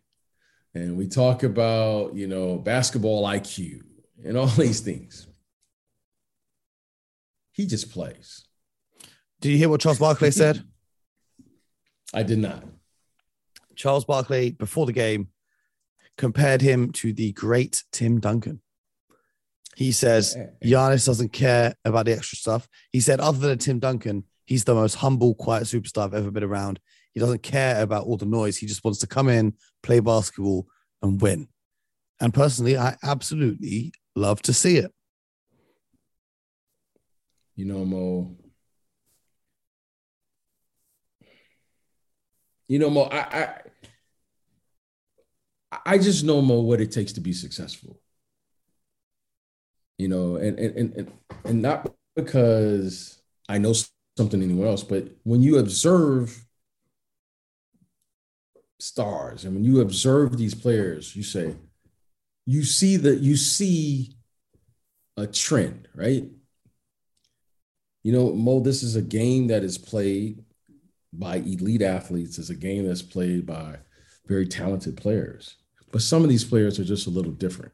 And 0.75 0.97
we 0.97 1.07
talk 1.07 1.43
about, 1.43 2.15
you 2.15 2.27
know, 2.27 2.59
basketball 2.59 3.25
IQ 3.25 3.83
and 4.25 4.37
all 4.37 4.47
these 4.59 4.81
things. 4.81 5.27
He 7.53 7.67
just 7.67 7.93
plays. 7.93 8.45
Did 9.45 9.51
you 9.51 9.59
hear 9.59 9.69
what 9.69 9.83
Charles 9.83 9.99
Barkley 9.99 10.31
said? 10.31 10.65
I 12.15 12.23
did 12.23 12.39
not. 12.39 12.65
Charles 13.77 14.07
Barkley, 14.07 14.53
before 14.53 14.87
the 14.87 14.93
game, 14.93 15.29
compared 16.17 16.63
him 16.63 16.93
to 16.93 17.13
the 17.13 17.33
great 17.33 17.85
Tim 17.93 18.21
Duncan. 18.21 18.63
He 19.77 19.93
says 19.93 20.35
eh, 20.35 20.47
eh. 20.63 20.67
Giannis 20.67 21.05
doesn't 21.05 21.35
care 21.35 21.75
about 21.85 22.07
the 22.07 22.15
extra 22.15 22.39
stuff. 22.39 22.67
He 22.91 23.01
said, 23.01 23.21
other 23.21 23.47
than 23.47 23.59
Tim 23.59 23.81
Duncan, 23.81 24.25
he's 24.47 24.65
the 24.65 24.75
most 24.75 24.95
humble, 24.95 25.35
quiet 25.35 25.65
superstar 25.65 26.05
I've 26.05 26.15
ever 26.15 26.31
been 26.31 26.43
around. 26.43 26.81
He 27.13 27.21
doesn't 27.21 27.43
care 27.43 27.83
about 27.83 28.07
all 28.07 28.17
the 28.17 28.25
noise. 28.25 28.57
He 28.57 28.67
just 28.67 28.83
wants 28.83 29.01
to 29.01 29.07
come 29.07 29.29
in, 29.29 29.53
play 29.83 30.01
basketball, 30.01 30.69
and 31.03 31.21
win. 31.21 31.49
And 32.19 32.33
personally, 32.33 32.79
I 32.79 32.97
absolutely 33.03 33.93
love 34.17 34.41
to 34.41 34.55
see 34.55 34.79
it. 34.79 34.91
You 37.57 37.67
know, 37.67 37.85
Mo. 37.85 38.39
You 42.75 42.81
know, 42.81 42.91
Mo, 42.91 43.03
I, 43.03 43.19
I 45.71 45.79
I 45.87 45.97
just 45.97 46.25
know 46.25 46.43
Mo 46.43 46.59
what 46.59 46.81
it 46.81 46.91
takes 46.91 47.13
to 47.13 47.21
be 47.21 47.33
successful. 47.33 48.01
You 49.97 50.09
know, 50.09 50.35
and 50.35 50.59
and 50.59 50.93
and 50.97 51.13
and 51.45 51.63
not 51.63 51.89
because 52.17 53.23
I 53.49 53.59
know 53.59 53.75
something 54.17 54.43
anyone 54.43 54.67
else, 54.67 54.83
but 54.83 55.07
when 55.23 55.41
you 55.41 55.59
observe 55.59 56.47
stars, 58.81 59.45
and 59.45 59.55
when 59.55 59.63
you 59.63 59.81
observe 59.81 60.37
these 60.37 60.57
players, 60.57 61.15
you 61.15 61.23
say, 61.23 61.55
you 62.45 62.65
see 62.65 62.97
that 62.97 63.21
you 63.21 63.37
see 63.37 64.17
a 65.17 65.29
trend, 65.29 65.87
right? 65.95 66.29
You 68.03 68.13
know, 68.13 68.33
Mo, 68.33 68.59
this 68.59 68.83
is 68.83 68.97
a 68.97 69.01
game 69.01 69.47
that 69.47 69.63
is 69.63 69.79
played 69.79 70.45
by 71.19 71.37
elite 71.37 71.83
athletes. 71.83 72.39
It's 72.39 72.51
a 72.51 72.55
game 72.55 72.87
that's 72.87 73.03
played 73.03 73.47
by 73.47 73.79
very 74.27 74.47
talented 74.47 74.97
players. 74.97 75.57
But 75.93 76.03
some 76.03 76.23
of 76.23 76.29
these 76.29 76.45
players 76.45 76.79
are 76.79 76.85
just 76.85 77.07
a 77.07 77.11
little 77.11 77.33
different. 77.33 77.73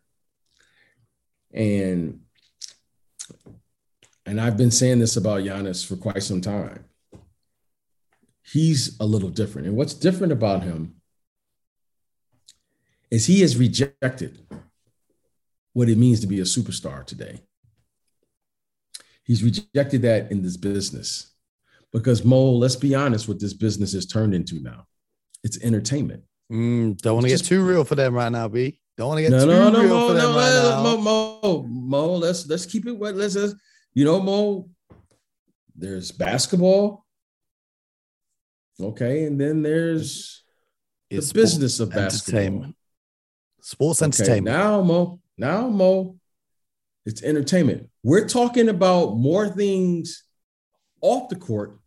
And 1.53 2.21
and 4.27 4.41
I've 4.41 4.57
been 4.57 4.71
saying 4.71 4.99
this 4.99 5.17
about 5.17 5.41
Giannis 5.41 5.85
for 5.85 5.97
quite 5.97 6.23
some 6.23 6.41
time. 6.41 6.85
He's 8.43 8.97
a 9.01 9.07
little 9.07 9.31
different. 9.31 9.67
And 9.67 9.77
what's 9.77 9.95
different 9.95 10.33
about 10.33 10.63
him 10.63 10.97
is 13.11 13.27
he 13.27 13.41
has 13.41 13.57
rejected 13.57 14.47
what 15.73 15.89
it 15.89 15.99
means 15.99 16.21
to 16.21 16.27
be 16.27 16.41
a 16.41 16.45
superstar 16.45 17.05
today. 17.05 17.41
He's 19.25 19.43
rejected 19.43 20.03
that 20.03 20.31
in 20.31 20.43
this 20.43 20.57
business 20.57 21.33
because 21.93 22.25
Mo, 22.25 22.53
let's 22.53 22.77
be 22.77 22.95
honest, 22.95 23.29
what 23.29 23.41
this 23.41 23.55
business 23.55 23.93
has 23.93 24.07
turned 24.07 24.35
into 24.35 24.61
now. 24.61 24.87
It's 25.43 25.63
entertainment. 25.63 26.23
Mm, 26.53 26.99
don't 26.99 27.15
want 27.15 27.27
to 27.27 27.31
get 27.31 27.45
too 27.45 27.65
real 27.65 27.85
for 27.85 27.95
them 27.95 28.15
right 28.15 28.31
now, 28.31 28.49
B. 28.49 28.79
Don't 28.97 29.09
want 29.09 29.19
to 29.19 29.23
get 29.23 29.31
no, 29.31 29.41
too 29.41 29.47
no, 29.47 29.71
no, 29.71 29.81
real 29.81 29.89
Mo, 29.89 30.09
for 30.09 30.15
them 30.15 30.33
no, 30.33 30.37
right 30.37 30.53
now. 30.53 30.83
Mo, 30.83 30.97
Mo, 30.97 31.63
Mo, 31.69 32.15
let's 32.17 32.47
let's 32.49 32.67
keep 32.67 32.87
it 32.87 32.93
what 32.93 33.15
let's, 33.15 33.37
let's 33.37 33.55
you 33.95 34.05
know, 34.05 34.21
Mo. 34.21 34.69
There's 35.75 36.11
basketball. 36.11 37.07
Okay, 38.81 39.25
and 39.25 39.41
then 39.41 39.63
there's 39.63 40.43
it's 41.09 41.29
the 41.29 41.35
business 41.35 41.81
of 41.81 41.91
basketball. 41.91 42.41
Entertainment. 42.41 42.77
Sports 43.63 44.03
okay, 44.03 44.07
entertainment. 44.07 44.57
Now, 44.57 44.83
Mo, 44.83 45.21
now, 45.39 45.69
Mo, 45.69 46.17
it's 47.07 47.23
entertainment. 47.23 47.89
We're 48.03 48.29
talking 48.29 48.69
about 48.69 49.17
more 49.17 49.49
things 49.49 50.25
off 51.01 51.29
the 51.29 51.37
court 51.37 51.80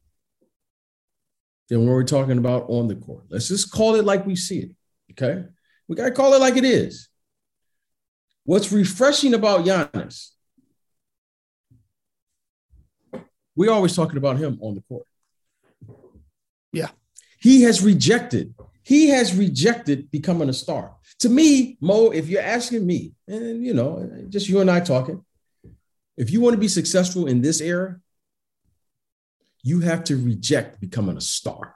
than 1.73 1.87
what 1.87 1.93
we're 1.93 2.03
talking 2.03 2.37
about 2.37 2.65
on 2.67 2.87
the 2.87 2.95
court. 2.95 3.23
Let's 3.29 3.47
just 3.47 3.71
call 3.71 3.95
it 3.95 4.05
like 4.05 4.27
we 4.27 4.35
see 4.35 4.59
it. 4.59 4.71
Okay. 5.11 5.43
We 5.87 5.95
got 5.95 6.05
to 6.05 6.11
call 6.11 6.35
it 6.35 6.39
like 6.39 6.55
it 6.55 6.65
is. 6.65 7.09
What's 8.43 8.71
refreshing 8.71 9.33
about 9.33 9.65
Giannis, 9.65 10.29
we're 13.55 13.71
always 13.71 13.95
talking 13.95 14.17
about 14.17 14.37
him 14.37 14.59
on 14.61 14.75
the 14.75 14.81
court. 14.81 15.07
Yeah. 16.71 16.89
He 17.39 17.63
has 17.63 17.81
rejected, 17.81 18.53
he 18.83 19.07
has 19.07 19.35
rejected 19.35 20.11
becoming 20.11 20.49
a 20.49 20.53
star. 20.53 20.93
To 21.21 21.29
me, 21.29 21.77
Mo, 21.81 22.11
if 22.11 22.29
you're 22.29 22.41
asking 22.41 22.85
me, 22.85 23.13
and 23.27 23.65
you 23.65 23.73
know, 23.73 24.27
just 24.29 24.47
you 24.47 24.61
and 24.61 24.69
I 24.69 24.79
talking, 24.79 25.25
if 26.17 26.29
you 26.29 26.39
want 26.39 26.53
to 26.53 26.59
be 26.59 26.67
successful 26.67 27.25
in 27.25 27.41
this 27.41 27.61
era, 27.61 27.99
you 29.63 29.79
have 29.79 30.03
to 30.05 30.17
reject 30.17 30.79
becoming 30.79 31.17
a 31.17 31.21
star. 31.21 31.75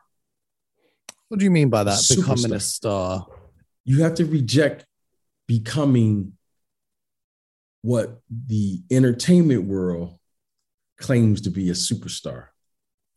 What 1.29 1.39
do 1.39 1.46
you 1.46 1.51
mean 1.51 1.70
by 1.70 1.84
that? 1.84 2.00
Superstar. 2.00 2.17
Becoming 2.17 2.53
a 2.53 2.60
star. 2.60 3.27
You 3.86 4.03
have 4.03 4.15
to 4.15 4.25
reject 4.25 4.86
becoming 5.48 6.34
what 7.82 8.22
the 8.29 8.82
entertainment 8.91 9.63
world 9.63 10.20
claims 10.98 11.41
to 11.41 11.50
be 11.50 11.70
a 11.70 11.74
superstar, 11.74 12.48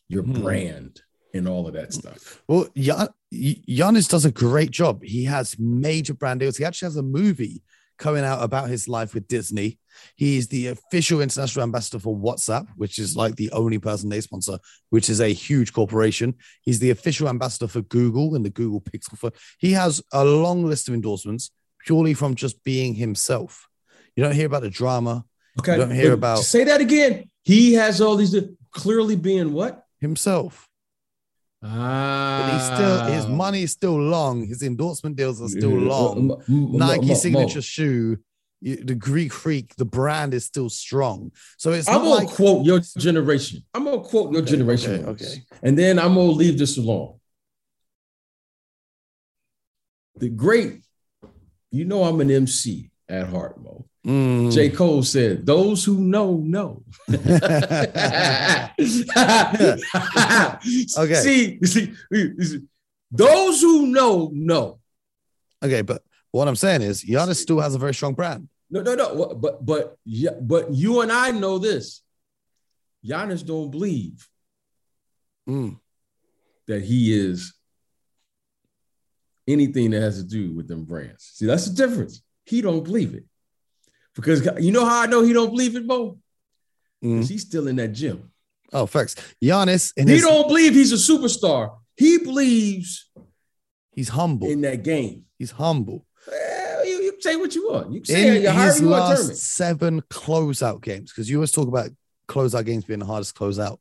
your 0.09 0.23
hmm. 0.23 0.41
brand, 0.41 1.03
and 1.35 1.49
all 1.49 1.67
of 1.67 1.75
that 1.75 1.93
stuff. 1.93 2.43
Well, 2.47 2.69
Gian- 2.77 3.09
Giannis 3.33 4.09
does 4.09 4.25
a 4.25 4.31
great 4.31 4.71
job. 4.71 5.03
He 5.03 5.25
has 5.25 5.59
major 5.59 6.15
brand 6.15 6.41
deals. 6.41 6.57
He 6.57 6.65
actually 6.65 6.87
has 6.87 6.97
a 6.97 7.03
movie 7.03 7.62
coming 8.00 8.25
out 8.25 8.42
about 8.42 8.69
his 8.69 8.88
life 8.88 9.14
with 9.14 9.28
Disney. 9.28 9.78
He's 10.16 10.49
the 10.49 10.69
official 10.69 11.21
international 11.21 11.62
ambassador 11.62 12.00
for 12.00 12.16
WhatsApp, 12.16 12.66
which 12.76 12.99
is 12.99 13.14
like 13.14 13.37
the 13.37 13.52
only 13.52 13.78
person 13.78 14.09
they 14.09 14.21
sponsor, 14.21 14.59
which 14.88 15.09
is 15.09 15.21
a 15.21 15.28
huge 15.28 15.73
corporation. 15.73 16.35
He's 16.62 16.80
the 16.80 16.90
official 16.90 17.28
ambassador 17.28 17.69
for 17.69 17.83
Google 17.83 18.35
and 18.35 18.45
the 18.45 18.50
Google 18.50 18.80
Pixel 18.80 19.19
For 19.19 19.30
He 19.59 19.73
has 19.73 20.02
a 20.12 20.25
long 20.25 20.64
list 20.64 20.88
of 20.88 20.95
endorsements 20.95 21.50
purely 21.85 22.14
from 22.14 22.35
just 22.35 22.64
being 22.64 22.95
himself. 22.95 23.69
You 24.16 24.25
don't 24.25 24.35
hear 24.35 24.47
about 24.47 24.62
the 24.62 24.71
drama. 24.71 25.25
Okay. 25.61 25.73
You 25.73 25.78
don't 25.78 25.90
hear 25.90 26.12
about. 26.12 26.38
Say 26.38 26.64
that 26.64 26.80
again. 26.80 27.30
He 27.45 27.75
has 27.75 28.00
all 28.00 28.16
these 28.16 28.35
clearly 28.73 29.16
being 29.16 29.52
what? 29.52 29.85
Himself. 30.00 30.70
Ah. 31.62 32.43
But 32.43 32.52
he's 32.55 32.67
still 32.67 33.05
his 33.05 33.26
money 33.26 33.62
is 33.62 33.73
still 33.73 34.00
long. 34.00 34.47
His 34.47 34.62
endorsement 34.62 35.17
deals 35.17 35.43
are 35.43 35.49
still 35.49 35.71
long. 35.71 36.43
Nike 36.49 37.14
signature 37.14 37.62
shoe, 37.62 38.19
the 38.62 38.95
Greek 38.95 39.33
freak, 39.33 39.76
the 39.76 39.85
brand 39.85 40.33
is 40.33 40.45
still 40.45 40.71
strong. 40.71 41.33
So 41.59 41.73
it's 41.73 41.88
I'm 41.88 41.97
gonna 41.97 42.11
like, 42.11 42.29
quote 42.29 42.64
your 42.64 42.81
generation. 42.97 43.62
I'm 43.75 43.85
gonna 43.85 44.00
quote 44.00 44.33
your 44.33 44.43
okay, 44.43 44.50
generation. 44.52 45.05
Okay, 45.05 45.11
okay. 45.11 45.43
And 45.62 45.79
then 45.79 45.99
I'm 45.99 46.14
gonna 46.14 46.31
leave 46.31 46.59
this 46.59 46.79
alone. 46.79 47.19
The 50.17 50.29
great, 50.29 50.83
you 51.71 51.85
know, 51.85 52.05
I'm 52.05 52.21
an 52.21 52.31
MC 52.31 52.90
at 53.09 53.29
heart, 53.29 53.62
Mo. 53.62 53.87
Mm. 54.07 54.52
J. 54.52 54.71
Cole 54.71 55.02
said, 55.02 55.45
Those 55.45 55.85
who 55.85 56.00
know, 56.00 56.37
know. 56.37 56.83
okay. 60.99 61.14
See, 61.14 61.59
see, 61.64 61.95
see, 62.12 62.62
those 63.11 63.61
who 63.61 63.87
know, 63.88 64.30
know. 64.33 64.78
Okay, 65.62 65.83
but 65.83 66.02
what 66.30 66.49
I'm 66.49 66.57
saying 66.57 66.83
is 66.83 67.04
Giannis 67.04 67.37
still 67.37 67.61
has 67.61 67.75
a 67.75 67.78
very 67.78 67.92
strong 67.92 68.14
brand. 68.14 68.49
No, 68.71 68.83
no, 68.83 68.95
no. 68.95 69.35
But 69.35 69.64
but 69.64 69.97
yeah, 70.04 70.30
but 70.40 70.73
you 70.73 71.02
and 71.02 71.12
I 71.12 71.33
know 71.33 71.59
this. 71.59 72.02
Giannis 73.04 73.45
don't 73.45 73.71
believe 73.71 74.28
mm. 75.49 75.78
that 76.69 76.83
he 76.83 77.12
is 77.19 77.54
anything 79.49 79.90
that 79.90 80.02
has 80.02 80.19
to 80.19 80.25
do 80.25 80.52
with 80.52 80.69
them 80.69 80.85
brands. 80.85 81.30
See, 81.35 81.47
that's 81.47 81.69
the 81.69 81.75
difference. 81.75 82.23
He 82.45 82.61
don't 82.62 82.85
believe 82.85 83.14
it. 83.14 83.25
Because 84.21 84.62
you 84.65 84.73
know 84.73 84.85
how 84.85 85.03
I 85.03 85.07
know 85.07 85.23
he 85.23 85.33
don't 85.33 85.50
believe 85.50 85.77
it, 85.77 85.87
Bo? 85.87 86.19
Mm. 87.05 87.27
He's 87.27 87.43
still 87.43 87.69
in 87.69 87.77
that 87.77 87.89
gym. 87.89 88.31
Oh, 88.73 88.87
facts. 88.87 89.17
Giannis, 89.43 89.93
he 89.97 90.11
his, 90.11 90.23
don't 90.23 90.47
believe 90.47 90.75
he's 90.75 90.93
a 90.93 91.12
superstar. 91.12 91.79
He 91.97 92.19
believes 92.19 93.11
he's 93.93 94.11
humble 94.11 94.49
in 94.49 94.61
that 94.62 94.83
game. 94.83 95.25
He's 95.39 95.50
humble. 95.50 96.07
Well, 96.27 96.87
you, 96.87 97.03
you 97.03 97.17
say 97.21 97.37
what 97.37 97.55
you 97.55 97.69
want. 97.69 97.93
You 97.93 98.00
can 98.00 98.07
say 98.07 98.45
in 98.47 98.55
his 98.55 98.83
last 98.83 99.37
seven 99.37 100.03
closeout 100.03 100.83
games, 100.83 101.11
because 101.11 101.29
you 101.29 101.39
always 101.39 101.50
talk 101.50 101.69
about 101.69 101.91
closeout 102.29 102.65
games 102.65 102.85
being 102.85 103.00
the 103.00 103.07
hardest 103.07 103.35
closeout. 103.35 103.79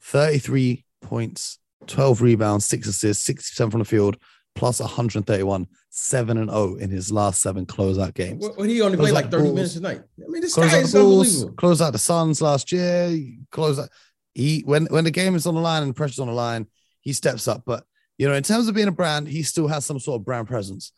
33 0.00 0.84
points, 1.02 1.58
12 1.86 2.22
rebounds, 2.22 2.64
six 2.64 2.86
assists, 2.86 3.24
67 3.24 3.70
from 3.70 3.78
the 3.80 3.84
field, 3.84 4.16
plus 4.56 4.80
131, 4.80 5.66
7 5.90 6.38
and 6.38 6.50
0 6.50 6.76
in 6.76 6.90
his 6.90 7.12
last 7.12 7.40
seven 7.40 7.66
closeout 7.66 8.14
games. 8.14 8.44
Well, 8.56 8.66
he 8.66 8.82
only 8.82 8.96
played 8.96 9.14
like 9.14 9.30
30 9.30 9.42
Bulls, 9.42 9.54
minutes 9.54 9.76
a 9.76 9.80
night. 9.80 10.00
I 10.18 10.28
mean, 10.28 10.40
this 10.40 10.54
guy 10.54 10.78
is 10.78 10.92
Bulls, 10.92 11.28
unbelievable. 11.28 11.56
Close 11.56 11.80
out 11.82 11.92
the 11.92 11.98
Suns 11.98 12.42
last 12.42 12.72
year. 12.72 13.16
Close 13.50 13.78
out. 13.78 13.90
He 14.34 14.62
when 14.64 14.86
when 14.86 15.04
the 15.04 15.10
game 15.10 15.34
is 15.34 15.46
on 15.46 15.54
the 15.54 15.60
line 15.60 15.82
and 15.82 15.90
the 15.90 15.94
pressure's 15.94 16.18
on 16.18 16.26
the 16.26 16.34
line, 16.34 16.66
he 17.00 17.12
steps 17.12 17.46
up. 17.46 17.62
But 17.64 17.84
you 18.18 18.26
know, 18.28 18.34
in 18.34 18.42
terms 18.42 18.66
of 18.66 18.74
being 18.74 18.88
a 18.88 18.92
brand, 18.92 19.28
he 19.28 19.42
still 19.42 19.68
has 19.68 19.84
some 19.84 20.00
sort 20.00 20.20
of 20.20 20.24
brand 20.24 20.48
presence. 20.48 20.92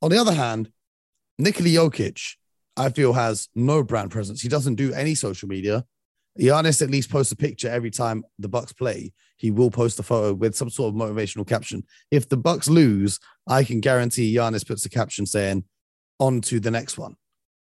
On 0.00 0.10
the 0.10 0.18
other 0.18 0.34
hand, 0.34 0.70
Nikola 1.38 1.68
Jokic, 1.68 2.36
I 2.76 2.90
feel, 2.90 3.12
has 3.12 3.48
no 3.54 3.82
brand 3.82 4.10
presence. 4.10 4.40
He 4.42 4.48
doesn't 4.48 4.74
do 4.74 4.92
any 4.92 5.14
social 5.14 5.48
media. 5.48 5.84
Giannis 6.38 6.80
at 6.80 6.90
least 6.90 7.10
posts 7.10 7.32
a 7.32 7.36
picture 7.36 7.68
every 7.68 7.90
time 7.90 8.24
the 8.38 8.48
Bucks 8.48 8.72
play. 8.72 9.12
He 9.36 9.50
will 9.50 9.70
post 9.70 9.98
a 9.98 10.02
photo 10.02 10.32
with 10.32 10.54
some 10.54 10.70
sort 10.70 10.88
of 10.88 10.94
motivational 10.94 11.46
caption. 11.46 11.84
If 12.10 12.28
the 12.28 12.36
Bucks 12.36 12.68
lose, 12.68 13.18
I 13.46 13.64
can 13.64 13.80
guarantee 13.80 14.34
Giannis 14.34 14.66
puts 14.66 14.86
a 14.86 14.88
caption 14.88 15.26
saying, 15.26 15.64
"On 16.18 16.40
to 16.42 16.58
the 16.58 16.70
next 16.70 16.96
one," 16.96 17.16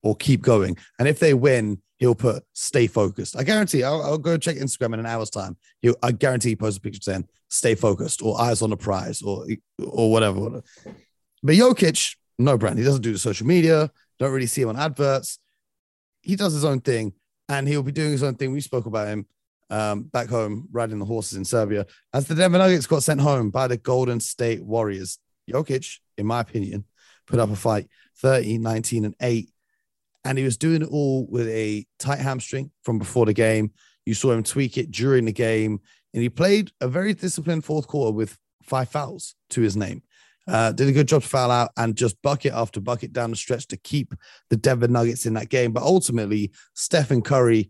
or 0.01 0.15
"Keep 0.15 0.41
going." 0.41 0.77
And 0.97 1.07
if 1.07 1.19
they 1.19 1.33
win, 1.33 1.81
he'll 1.97 2.15
put 2.15 2.43
"Stay 2.53 2.87
focused." 2.87 3.37
I 3.37 3.43
guarantee. 3.43 3.83
I'll, 3.83 4.01
I'll 4.01 4.17
go 4.17 4.37
check 4.37 4.55
Instagram 4.55 4.93
in 4.95 5.01
an 5.01 5.05
hour's 5.05 5.29
time. 5.29 5.57
He'll, 5.81 5.95
I 6.01 6.11
guarantee 6.11 6.49
he 6.49 6.55
posts 6.55 6.79
a 6.79 6.81
picture 6.81 7.01
saying 7.01 7.27
"Stay 7.49 7.75
focused" 7.75 8.23
or 8.23 8.41
"Eyes 8.41 8.63
on 8.63 8.71
the 8.71 8.77
prize" 8.77 9.21
or 9.21 9.45
or 9.79 10.11
whatever. 10.11 10.63
But 11.43 11.55
Jokic, 11.55 12.15
no 12.39 12.57
brand. 12.57 12.79
He 12.79 12.85
doesn't 12.85 13.03
do 13.03 13.13
the 13.13 13.19
social 13.19 13.45
media. 13.45 13.91
Don't 14.17 14.31
really 14.31 14.47
see 14.47 14.61
him 14.61 14.69
on 14.69 14.77
adverts. 14.77 15.37
He 16.21 16.35
does 16.35 16.53
his 16.53 16.65
own 16.65 16.81
thing 16.81 17.13
and 17.49 17.67
he'll 17.67 17.83
be 17.83 17.91
doing 17.91 18.11
his 18.11 18.23
own 18.23 18.35
thing. 18.35 18.51
We 18.51 18.61
spoke 18.61 18.85
about 18.85 19.07
him 19.07 19.25
um, 19.69 20.03
back 20.03 20.29
home 20.29 20.67
riding 20.71 20.99
the 20.99 21.05
horses 21.05 21.37
in 21.37 21.45
Serbia 21.45 21.85
as 22.13 22.27
the 22.27 22.35
Denver 22.35 22.57
Nuggets 22.57 22.87
got 22.87 23.03
sent 23.03 23.21
home 23.21 23.49
by 23.49 23.67
the 23.67 23.77
Golden 23.77 24.19
State 24.19 24.63
Warriors. 24.63 25.19
Jokic, 25.49 25.99
in 26.17 26.25
my 26.25 26.41
opinion, 26.41 26.85
put 27.25 27.39
up 27.39 27.49
a 27.49 27.55
fight 27.55 27.87
30, 28.19 28.57
19, 28.57 29.05
and 29.05 29.15
8. 29.21 29.49
And 30.25 30.37
he 30.37 30.43
was 30.43 30.57
doing 30.57 30.81
it 30.81 30.89
all 30.89 31.25
with 31.27 31.47
a 31.47 31.85
tight 31.99 32.19
hamstring 32.19 32.71
from 32.83 32.99
before 32.99 33.25
the 33.25 33.33
game. 33.33 33.71
You 34.05 34.13
saw 34.13 34.31
him 34.31 34.43
tweak 34.43 34.77
it 34.77 34.91
during 34.91 35.25
the 35.25 35.31
game. 35.31 35.79
And 36.13 36.23
he 36.23 36.29
played 36.29 36.71
a 36.81 36.87
very 36.87 37.13
disciplined 37.13 37.63
fourth 37.63 37.87
quarter 37.87 38.11
with 38.11 38.37
five 38.63 38.89
fouls 38.89 39.35
to 39.51 39.61
his 39.61 39.77
name. 39.77 40.01
Uh, 40.47 40.71
did 40.71 40.87
a 40.87 40.93
good 40.93 41.07
job 41.07 41.21
to 41.21 41.27
foul 41.27 41.51
out 41.51 41.71
and 41.75 41.95
just 41.95 42.21
bucket 42.21 42.53
after 42.53 42.79
bucket 42.79 43.11
down 43.11 43.31
the 43.31 43.35
stretch 43.35 43.67
to 43.67 43.77
keep 43.77 44.13
the 44.49 44.55
Denver 44.55 44.87
Nuggets 44.87 45.25
in 45.25 45.33
that 45.33 45.49
game. 45.49 45.73
But 45.73 45.83
ultimately, 45.83 46.51
Stephen 46.73 47.21
Curry 47.21 47.69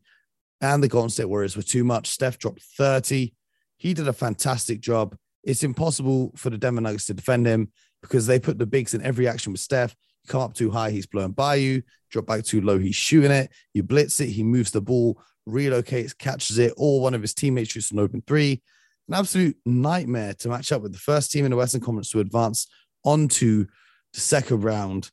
and 0.61 0.83
the 0.83 0.87
Golden 0.87 1.09
State 1.09 1.25
Warriors 1.25 1.55
were 1.55 1.63
too 1.63 1.83
much. 1.83 2.09
Steph 2.09 2.37
dropped 2.37 2.61
30. 2.77 3.33
He 3.77 3.93
did 3.93 4.07
a 4.07 4.13
fantastic 4.13 4.79
job. 4.79 5.15
It's 5.43 5.63
impossible 5.63 6.33
for 6.35 6.49
the 6.49 6.57
Denver 6.57 6.81
Nuggets 6.81 7.05
to 7.05 7.13
defend 7.13 7.47
him 7.47 7.71
because 8.01 8.27
they 8.27 8.39
put 8.39 8.57
the 8.57 8.65
bigs 8.65 8.93
in 8.93 9.01
every 9.01 9.27
action 9.27 9.51
with 9.51 9.61
Steph. 9.61 9.95
You 10.23 10.29
come 10.29 10.41
up 10.41 10.53
too 10.53 10.71
high, 10.71 10.91
he's 10.91 11.05
blowing 11.05 11.31
by 11.31 11.55
you. 11.55 11.83
Drop 12.09 12.25
back 12.25 12.43
too 12.43 12.61
low, 12.61 12.77
he's 12.77 12.95
shooting 12.95 13.31
it. 13.31 13.51
You 13.73 13.83
blitz 13.83 14.19
it, 14.19 14.27
he 14.29 14.43
moves 14.43 14.71
the 14.71 14.81
ball, 14.81 15.21
relocates, 15.47 16.17
catches 16.17 16.57
it, 16.57 16.73
or 16.77 17.01
one 17.01 17.13
of 17.13 17.21
his 17.21 17.33
teammates 17.33 17.71
shoots 17.71 17.91
an 17.91 17.99
open 17.99 18.23
three. 18.27 18.61
An 19.07 19.13
absolute 19.13 19.57
nightmare 19.65 20.33
to 20.35 20.49
match 20.49 20.71
up 20.71 20.81
with 20.81 20.91
the 20.91 20.99
first 20.99 21.31
team 21.31 21.45
in 21.45 21.51
the 21.51 21.57
Western 21.57 21.81
Conference 21.81 22.09
to 22.11 22.19
advance 22.19 22.67
onto 23.03 23.65
the 24.13 24.19
second 24.19 24.63
round. 24.63 25.11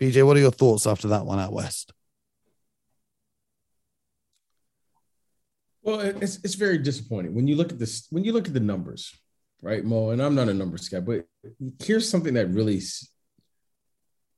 BJ, 0.00 0.26
what 0.26 0.36
are 0.36 0.40
your 0.40 0.50
thoughts 0.50 0.86
after 0.86 1.08
that 1.08 1.24
one 1.24 1.38
out 1.38 1.52
west? 1.52 1.92
Well, 5.82 6.00
it's 6.00 6.38
it's 6.42 6.56
very 6.56 6.78
disappointing 6.78 7.32
when 7.32 7.46
you 7.46 7.54
look 7.54 7.70
at 7.70 7.78
this 7.78 8.08
when 8.10 8.24
you 8.24 8.32
look 8.32 8.48
at 8.48 8.54
the 8.54 8.58
numbers, 8.58 9.14
right, 9.62 9.84
Mo? 9.84 10.10
And 10.10 10.20
I'm 10.20 10.34
not 10.34 10.48
a 10.48 10.54
numbers 10.54 10.88
guy, 10.88 10.98
but 10.98 11.26
here's 11.78 12.10
something 12.10 12.34
that 12.34 12.48
really 12.48 12.82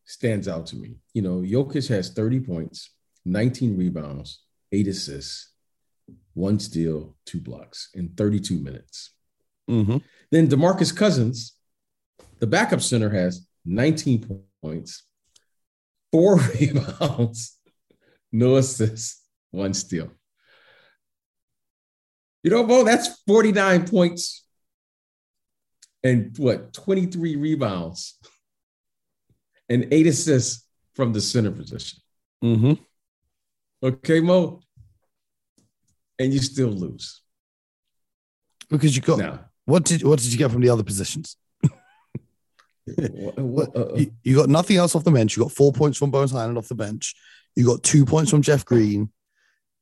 stands 0.05 0.47
out 0.47 0.67
to 0.67 0.77
me. 0.77 0.97
You 1.15 1.23
know, 1.23 1.41
Jokic 1.41 1.89
has 1.89 2.11
30 2.11 2.41
points, 2.41 2.91
19 3.25 3.79
rebounds, 3.79 4.43
eight 4.73 4.89
assists, 4.89 5.48
one 6.35 6.59
steal, 6.59 7.17
two 7.27 7.41
blocks 7.41 7.91
in 7.95 8.11
32 8.11 8.59
minutes. 8.59 9.13
Mm-hmm. 9.69 9.99
Then 10.31 10.49
DeMarcus 10.49 10.95
Cousins, 10.95 11.55
the 12.39 12.47
backup 12.47 12.81
center, 12.81 13.11
has 13.11 13.47
19 13.65 14.43
points, 14.63 15.05
four 16.13 16.37
rebounds, 16.61 17.59
no 18.33 18.57
assists, 18.57 19.23
one 19.51 19.75
steal. 19.75 20.11
You 22.43 22.51
know, 22.51 22.65
Bo, 22.65 22.85
that's 22.85 23.21
49 23.27 23.89
points 23.89 24.45
and 26.03 26.37
what, 26.39 26.73
23 26.73 27.37
rebounds 27.37 28.19
and 29.69 29.89
eight 29.91 30.07
assists 30.07 30.67
from 30.95 31.13
the 31.13 31.21
center 31.21 31.51
position. 31.51 31.99
Mm-hmm. 32.43 32.73
Okay, 33.83 34.21
Mo. 34.21 34.61
And 36.19 36.33
you 36.33 36.41
still 36.41 36.69
lose. 36.71 37.23
Because 38.71 38.95
you 38.97 39.03
got 39.03 39.19
what 39.65 39.85
did 39.85 40.03
what 40.03 40.19
did 40.19 40.33
you 40.33 40.39
get 40.39 40.51
from 40.51 40.61
the 40.63 40.69
other 40.71 40.83
positions? 40.83 41.37
what- 42.85 43.39
what- 43.39 43.77
uh, 43.77 43.95
You, 43.95 44.13
you 44.25 44.37
got 44.37 44.49
nothing 44.49 44.77
else 44.77 44.95
off 44.95 45.05
the 45.05 45.11
bench. 45.11 45.37
You 45.37 45.43
got 45.45 45.53
four 45.53 45.73
points 45.73 45.99
from 45.99 46.11
Bones 46.11 46.33
Hyland 46.33 46.59
off 46.59 46.69
the 46.69 46.75
bench. 46.75 47.15
You 47.57 47.67
got 47.67 47.83
two 47.83 48.05
points 48.05 48.31
from 48.31 48.43
Jeff 48.43 48.65
Green. 48.65 49.11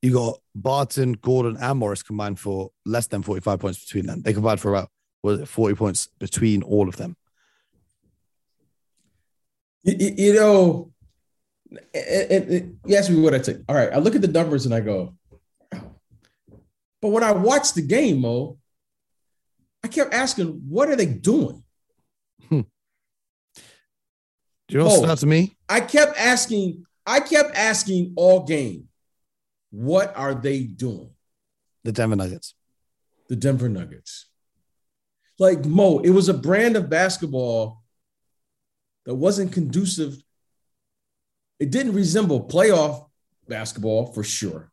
You 0.01 0.13
got 0.13 0.39
Barton, 0.53 1.13
Gordon, 1.13 1.57
and 1.59 1.79
Morris 1.79 2.03
combined 2.03 2.39
for 2.39 2.69
less 2.85 3.07
than 3.07 3.23
45 3.23 3.59
points 3.59 3.83
between 3.83 4.05
them. 4.05 4.21
They 4.21 4.33
combined 4.33 4.59
for 4.59 4.69
about 4.73 4.89
was 5.23 5.39
it 5.39 5.47
40 5.47 5.75
points 5.75 6.07
between 6.19 6.61
all 6.63 6.87
of 6.87 6.97
them. 6.97 7.15
you, 9.83 10.13
you- 10.17 10.33
know, 10.33 10.91
it, 11.93 12.31
it, 12.31 12.51
it- 12.51 12.65
you 12.85 12.95
ask 12.95 13.09
me 13.09 13.19
what 13.19 13.33
I 13.33 13.39
take. 13.39 13.57
All 13.67 13.75
right, 13.75 13.91
I 13.91 13.97
look 13.97 14.15
at 14.15 14.21
the 14.21 14.27
numbers 14.27 14.65
and 14.65 14.73
I 14.73 14.79
go. 14.79 15.15
But 17.01 17.09
when 17.09 17.23
I 17.23 17.31
watched 17.31 17.75
the 17.75 17.81
game, 17.81 18.21
Mo, 18.21 18.57
I 19.83 19.87
kept 19.87 20.13
asking, 20.13 20.63
what 20.67 20.89
are 20.89 20.95
they 20.95 21.05
doing? 21.05 21.63
Hmm. 22.49 22.61
Do 24.67 24.73
you 24.73 24.79
know 24.79 24.85
what 24.85 24.97
stood 24.97 25.09
out 25.09 25.17
to 25.19 25.25
me? 25.27 25.55
I 25.69 25.79
kept 25.81 26.17
asking, 26.19 26.85
I 27.05 27.19
kept 27.19 27.55
asking 27.55 28.13
all 28.15 28.45
game, 28.45 28.87
what 29.69 30.15
are 30.15 30.33
they 30.33 30.63
doing? 30.63 31.11
The 31.83 31.91
Denver 31.91 32.15
Nuggets. 32.15 32.53
The 33.29 33.35
Denver 33.35 33.69
Nuggets. 33.69 34.25
Like 35.39 35.65
Mo, 35.65 35.99
it 35.99 36.09
was 36.09 36.29
a 36.29 36.33
brand 36.33 36.75
of 36.75 36.89
basketball 36.89 37.83
that 39.05 39.15
wasn't 39.15 39.53
conducive. 39.53 40.17
It 41.59 41.71
didn't 41.71 41.93
resemble 41.93 42.47
playoff 42.47 43.07
basketball 43.47 44.11
for 44.13 44.23
sure. 44.23 44.71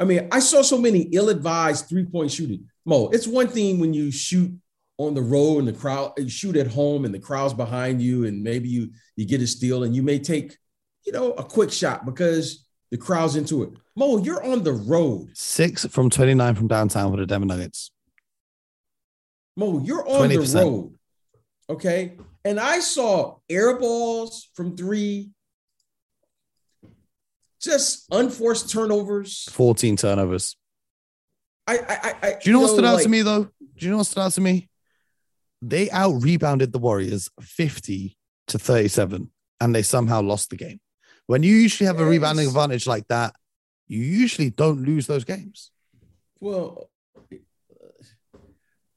I 0.00 0.04
mean, 0.04 0.28
I 0.32 0.40
saw 0.40 0.62
so 0.62 0.78
many 0.78 1.02
ill-advised 1.12 1.86
three-point 1.86 2.30
shooting. 2.30 2.66
Mo, 2.86 3.08
it's 3.10 3.26
one 3.26 3.48
thing 3.48 3.78
when 3.78 3.92
you 3.92 4.10
shoot 4.10 4.50
on 4.96 5.12
the 5.12 5.20
road 5.20 5.58
and 5.58 5.68
the 5.68 5.72
crowd, 5.74 6.12
you 6.16 6.28
shoot 6.30 6.56
at 6.56 6.66
home 6.66 7.04
and 7.04 7.14
the 7.14 7.18
crowd's 7.18 7.52
behind 7.52 8.00
you, 8.00 8.24
and 8.24 8.42
maybe 8.42 8.68
you 8.68 8.90
you 9.16 9.26
get 9.26 9.42
a 9.42 9.46
steal 9.46 9.84
and 9.84 9.94
you 9.94 10.02
may 10.02 10.18
take, 10.18 10.56
you 11.04 11.12
know, 11.12 11.32
a 11.32 11.44
quick 11.44 11.70
shot 11.70 12.06
because 12.06 12.66
the 12.90 12.96
crowd's 12.96 13.36
into 13.36 13.62
it. 13.62 13.70
Mo, 13.94 14.18
you're 14.18 14.42
on 14.42 14.62
the 14.62 14.72
road. 14.72 15.30
Six 15.34 15.84
from 15.86 16.08
29 16.08 16.54
from 16.54 16.68
downtown 16.68 17.10
for 17.10 17.18
the 17.18 17.26
Denver 17.26 17.46
Nuggets. 17.46 17.90
Mo, 19.56 19.80
you're 19.80 20.06
on 20.08 20.28
the 20.28 20.36
20%. 20.36 20.64
road. 20.64 20.94
Okay. 21.68 22.16
And 22.44 22.58
I 22.58 22.80
saw 22.80 23.36
air 23.48 23.78
balls 23.78 24.48
from 24.54 24.76
three, 24.76 25.30
just 27.60 28.06
unforced 28.10 28.70
turnovers. 28.70 29.48
14 29.50 29.96
turnovers. 29.96 30.56
I, 31.66 31.78
I, 31.78 31.82
I, 31.88 32.14
I 32.22 32.30
Do 32.42 32.50
you 32.50 32.52
know 32.52 32.60
what 32.60 32.70
stood 32.70 32.84
out 32.84 33.00
to 33.00 33.08
me 33.08 33.22
though? 33.22 33.44
Do 33.44 33.86
you 33.86 33.90
know 33.90 33.98
what 33.98 34.06
stood 34.06 34.22
out 34.22 34.32
to 34.32 34.40
me? 34.40 34.68
They 35.62 35.90
out 35.90 36.22
rebounded 36.22 36.72
the 36.72 36.78
Warriors 36.78 37.28
50 37.40 38.16
to 38.48 38.58
37 38.58 39.30
and 39.60 39.74
they 39.74 39.82
somehow 39.82 40.22
lost 40.22 40.50
the 40.50 40.56
game. 40.56 40.80
When 41.26 41.42
you 41.42 41.54
usually 41.54 41.86
have 41.86 42.00
a 42.00 42.04
rebounding 42.04 42.46
advantage 42.46 42.86
like 42.86 43.06
that, 43.08 43.34
you 43.86 44.00
usually 44.00 44.50
don't 44.50 44.84
lose 44.84 45.06
those 45.06 45.24
games. 45.24 45.70
Well, 46.40 46.90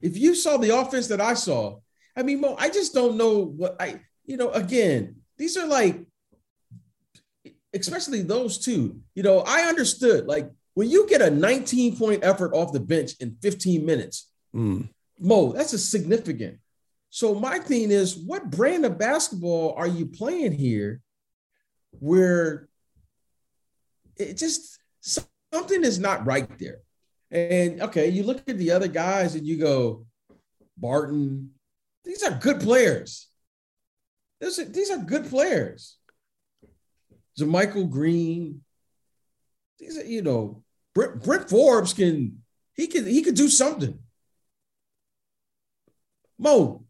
if 0.02 0.18
you 0.18 0.36
saw 0.36 0.58
the 0.58 0.76
offense 0.76 1.08
that 1.08 1.22
I 1.22 1.34
saw, 1.34 1.80
I 2.16 2.24
mean, 2.24 2.42
Mo, 2.42 2.56
I 2.58 2.70
just 2.70 2.94
don't 2.94 3.18
know 3.18 3.40
what 3.40 3.76
I, 3.80 4.02
you 4.26 4.38
know, 4.38 4.52
again, 4.52 5.18
these 5.38 5.58
are 5.58 5.68
like, 5.68 6.00
especially 7.74 8.22
those 8.22 8.58
two, 8.58 9.00
you 9.16 9.24
know, 9.24 9.44
I 9.46 9.64
understood 9.64 10.28
like 10.28 10.50
when 10.74 10.90
you 10.90 11.08
get 11.08 11.22
a 11.22 11.30
19 11.30 11.98
point 11.98 12.24
effort 12.24 12.54
off 12.54 12.74
the 12.74 12.80
bench 12.80 13.14
in 13.20 13.38
15 13.42 13.86
minutes, 13.86 14.30
Mm. 14.54 14.90
Mo, 15.20 15.52
that's 15.52 15.74
a 15.74 15.80
significant. 15.80 16.60
So 17.10 17.36
my 17.36 17.60
thing 17.60 17.92
is, 17.92 18.18
what 18.18 18.50
brand 18.50 18.86
of 18.86 18.98
basketball 18.98 19.74
are 19.78 19.88
you 19.88 20.06
playing 20.06 20.52
here 20.52 21.02
where 21.92 22.68
it 24.18 24.36
just 24.36 24.80
something 25.02 25.84
is 25.84 26.00
not 26.00 26.26
right 26.26 26.48
there? 26.60 26.80
And 27.30 27.82
okay, 27.82 28.10
you 28.10 28.24
look 28.24 28.48
at 28.48 28.58
the 28.58 28.72
other 28.72 28.88
guys 28.88 29.36
and 29.36 29.46
you 29.46 29.58
go, 29.58 30.06
Barton, 30.78 31.52
these 32.04 32.24
are 32.24 32.32
good 32.32 32.60
players. 32.60 33.28
These 34.42 34.60
are, 34.60 34.66
these 34.66 34.92
are 34.92 34.98
good 34.98 35.30
players. 35.30 35.98
JaMychal 37.40 37.90
Green, 37.90 38.62
these 39.80 39.98
are, 39.98 40.06
you 40.06 40.22
know, 40.22 40.64
Brent, 40.94 41.24
Brent 41.24 41.50
Forbes 41.50 41.94
can 41.94 42.44
he 42.76 42.88
can 42.88 43.06
he 43.06 43.22
could 43.22 43.36
do 43.36 43.48
something. 43.50 43.98
Mo, 46.38 46.86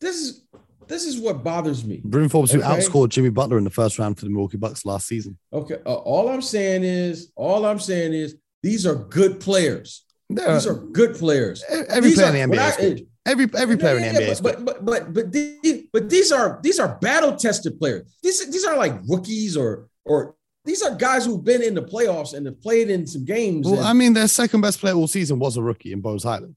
this 0.00 0.16
is 0.16 0.44
this 0.88 1.04
is 1.04 1.18
what 1.18 1.42
bothers 1.42 1.84
me. 1.84 2.00
Bryn 2.04 2.28
Forbes, 2.28 2.52
who 2.52 2.60
outscored 2.60 3.08
Jimmy 3.08 3.30
Butler 3.30 3.58
in 3.58 3.64
the 3.64 3.70
first 3.70 3.98
round 3.98 4.18
for 4.18 4.26
the 4.26 4.30
Milwaukee 4.30 4.56
Bucks 4.56 4.84
last 4.84 5.06
season. 5.06 5.38
Okay, 5.52 5.78
uh, 5.86 5.94
all 5.94 6.28
I'm 6.28 6.42
saying 6.42 6.84
is, 6.84 7.32
all 7.36 7.64
I'm 7.64 7.78
saying 7.78 8.12
is, 8.12 8.36
these 8.62 8.86
are 8.86 8.94
good 8.94 9.40
players. 9.40 10.04
They're- 10.34 10.54
These 10.54 10.66
are 10.66 10.74
good 10.74 11.14
players. 11.16 11.62
Uh, 11.70 11.84
every 11.88 12.10
These 12.10 12.18
player 12.18 12.26
are- 12.32 12.36
in 12.36 12.50
the 12.50 12.56
NBA. 12.56 12.60
I- 12.62 12.68
is 12.70 12.76
good. 12.76 13.06
Every 13.24 13.48
every 13.56 13.76
player 13.76 13.96
in 13.98 14.02
the 14.02 14.08
Yeah, 14.08 14.26
NBA. 14.26 14.30
is 14.32 14.40
good. 14.40 14.64
but, 14.64 14.84
but 14.84 15.12
but 15.14 15.32
these, 15.32 15.84
but 15.92 16.08
these 16.10 16.32
are 16.32 16.58
these 16.62 16.80
are 16.80 16.98
battle 17.00 17.36
tested 17.36 17.78
players. 17.78 18.12
These 18.22 18.50
these 18.50 18.64
are 18.64 18.76
like 18.76 18.94
rookies 19.08 19.56
or 19.56 19.88
or 20.04 20.34
these 20.64 20.82
are 20.82 20.94
guys 20.96 21.24
who've 21.24 21.44
been 21.44 21.62
in 21.62 21.74
the 21.74 21.82
playoffs 21.82 22.34
and 22.34 22.46
have 22.46 22.60
played 22.60 22.90
in 22.90 23.06
some 23.06 23.24
games. 23.24 23.66
Well, 23.66 23.78
and- 23.78 23.86
I 23.86 23.92
mean, 23.92 24.12
their 24.14 24.26
second 24.28 24.60
best 24.60 24.80
player 24.80 24.94
all 24.94 25.06
season 25.06 25.38
was 25.38 25.56
a 25.56 25.62
rookie 25.62 25.92
in 25.92 26.00
Bones 26.00 26.24
Hyland. 26.24 26.56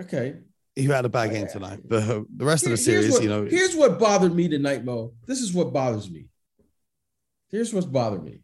okay. 0.00 0.36
He 0.76 0.84
had 0.84 1.04
a 1.04 1.08
bad 1.10 1.30
game 1.32 1.46
tonight, 1.48 1.80
but 1.84 2.02
uh, 2.04 2.22
the 2.34 2.44
rest 2.44 2.64
of 2.64 2.70
the 2.70 2.76
series, 2.78 3.10
what- 3.12 3.22
you 3.22 3.28
know, 3.28 3.44
Here's 3.44 3.74
what 3.76 3.98
bothered 3.98 4.34
me 4.34 4.48
tonight, 4.48 4.84
Mo. 4.84 5.12
This 5.26 5.40
is 5.40 5.52
what 5.52 5.72
bothers 5.72 6.10
me. 6.10 6.26
Here's 7.50 7.74
what's 7.74 7.86
bothered 7.86 8.22
me. 8.24 8.40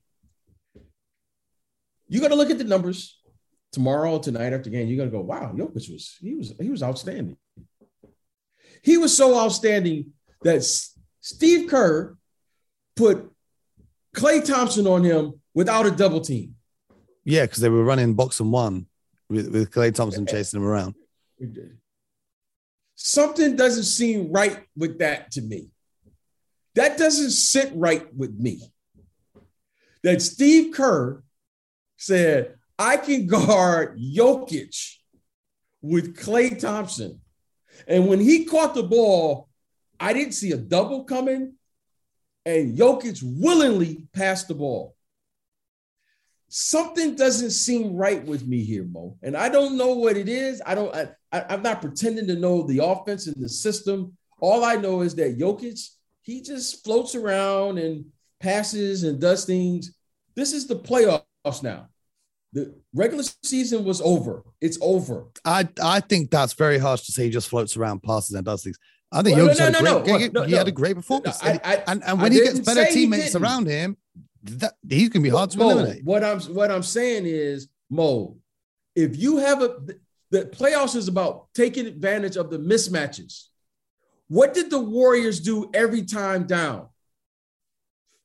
You 2.08 2.20
got 2.20 2.28
to 2.28 2.34
look 2.34 2.50
at 2.50 2.58
the 2.58 2.64
numbers 2.64 3.15
tomorrow, 3.76 4.18
tonight 4.18 4.54
after 4.54 4.70
game. 4.70 4.88
You're 4.88 4.96
gonna 4.96 5.10
go, 5.10 5.20
wow, 5.20 5.52
Jokic 5.54 5.92
was 5.92 6.16
he 6.18 6.34
was 6.34 6.54
he 6.58 6.70
was 6.70 6.82
outstanding. 6.82 7.36
He 8.82 8.96
was 8.96 9.14
so 9.14 9.38
outstanding 9.38 10.12
that 10.42 10.56
S- 10.56 10.98
Steve 11.20 11.68
Kerr 11.68 12.16
put 12.94 13.30
Klay 14.14 14.42
Thompson 14.42 14.86
on 14.86 15.04
him 15.04 15.40
without 15.54 15.84
a 15.84 15.90
double 15.90 16.22
team. 16.22 16.56
yeah, 17.24 17.42
because 17.42 17.60
they 17.60 17.68
were 17.68 17.84
running 17.84 18.14
box 18.14 18.40
and 18.40 18.50
one 18.50 18.86
with 19.28 19.52
with 19.52 19.70
Klay 19.70 19.94
Thompson 19.94 20.24
chasing 20.26 20.58
him 20.60 20.66
around. 20.66 20.94
something 22.94 23.56
doesn't 23.56 23.84
seem 23.84 24.32
right 24.32 24.64
with 24.74 25.00
that 25.00 25.30
to 25.32 25.42
me. 25.42 25.68
That 26.76 26.96
doesn't 26.96 27.32
sit 27.32 27.72
right 27.74 28.06
with 28.14 28.38
me. 28.38 28.62
That 30.02 30.22
Steve 30.22 30.72
Kerr 30.74 31.22
said, 31.98 32.55
I 32.78 32.96
can 32.96 33.26
guard 33.26 33.98
Jokic 33.98 34.96
with 35.80 36.16
Klay 36.16 36.58
Thompson. 36.58 37.20
And 37.86 38.06
when 38.06 38.20
he 38.20 38.44
caught 38.44 38.74
the 38.74 38.82
ball, 38.82 39.48
I 39.98 40.12
didn't 40.12 40.34
see 40.34 40.52
a 40.52 40.56
double 40.56 41.04
coming, 41.04 41.54
and 42.44 42.76
Jokic 42.76 43.22
willingly 43.22 44.06
passed 44.12 44.48
the 44.48 44.54
ball. 44.54 44.94
Something 46.48 47.16
doesn't 47.16 47.50
seem 47.50 47.96
right 47.96 48.24
with 48.24 48.46
me 48.46 48.62
here, 48.62 48.84
Mo. 48.84 49.16
And 49.22 49.36
I 49.36 49.48
don't 49.48 49.76
know 49.76 49.94
what 49.94 50.16
it 50.16 50.28
is. 50.28 50.62
I 50.64 50.74
don't, 50.74 50.94
I, 50.94 51.08
I, 51.32 51.54
am 51.54 51.62
not 51.62 51.80
pretending 51.80 52.26
to 52.28 52.36
know 52.36 52.62
the 52.62 52.84
offense 52.84 53.26
and 53.26 53.42
the 53.42 53.48
system. 53.48 54.16
All 54.40 54.64
I 54.64 54.76
know 54.76 55.00
is 55.00 55.14
that 55.16 55.38
Jokic, 55.38 55.80
he 56.22 56.42
just 56.42 56.84
floats 56.84 57.14
around 57.14 57.78
and 57.78 58.04
passes 58.38 59.02
and 59.02 59.20
does 59.20 59.44
things. 59.44 59.96
This 60.34 60.52
is 60.52 60.66
the 60.66 60.76
playoffs 60.76 61.62
now. 61.62 61.88
The 62.56 62.74
regular 62.94 63.22
season 63.42 63.84
was 63.84 64.00
over. 64.00 64.42
It's 64.62 64.78
over. 64.80 65.26
I 65.44 65.68
I 65.82 66.00
think 66.00 66.30
that's 66.30 66.54
very 66.54 66.78
harsh 66.78 67.02
to 67.02 67.12
say 67.12 67.24
he 67.24 67.30
just 67.30 67.50
floats 67.50 67.76
around, 67.76 68.02
passes, 68.02 68.34
and 68.34 68.46
does 68.46 68.64
things. 68.64 68.78
I 69.12 69.20
think 69.20 69.36
well, 69.36 69.46
no, 69.46 69.52
had, 69.52 69.84
no, 69.84 69.98
a 69.98 70.02
great, 70.02 70.32
no, 70.32 70.42
he 70.44 70.54
had 70.54 70.66
a 70.66 70.72
great 70.72 70.96
performance. 70.96 71.38
I, 71.42 71.60
I, 71.62 71.82
and, 71.86 72.02
and 72.02 72.18
when 72.18 72.32
he 72.32 72.38
gets 72.42 72.60
better 72.60 72.86
teammates 72.86 73.34
around 73.34 73.66
him, 73.66 73.98
that, 74.44 74.72
he's 74.88 75.10
gonna 75.10 75.22
be 75.22 75.28
hard 75.28 75.50
to 75.50 75.58
Mo, 75.58 75.68
eliminate. 75.68 76.02
What 76.04 76.24
I'm 76.24 76.40
what 76.40 76.70
I'm 76.70 76.82
saying 76.82 77.26
is, 77.26 77.68
Mo, 77.90 78.38
if 78.94 79.18
you 79.18 79.36
have 79.36 79.60
a 79.60 79.76
the 80.30 80.46
playoffs 80.46 80.96
is 80.96 81.08
about 81.08 81.48
taking 81.54 81.86
advantage 81.86 82.38
of 82.38 82.48
the 82.48 82.58
mismatches. 82.58 83.48
What 84.28 84.54
did 84.54 84.70
the 84.70 84.80
Warriors 84.80 85.40
do 85.40 85.70
every 85.74 86.06
time 86.06 86.46
down? 86.46 86.88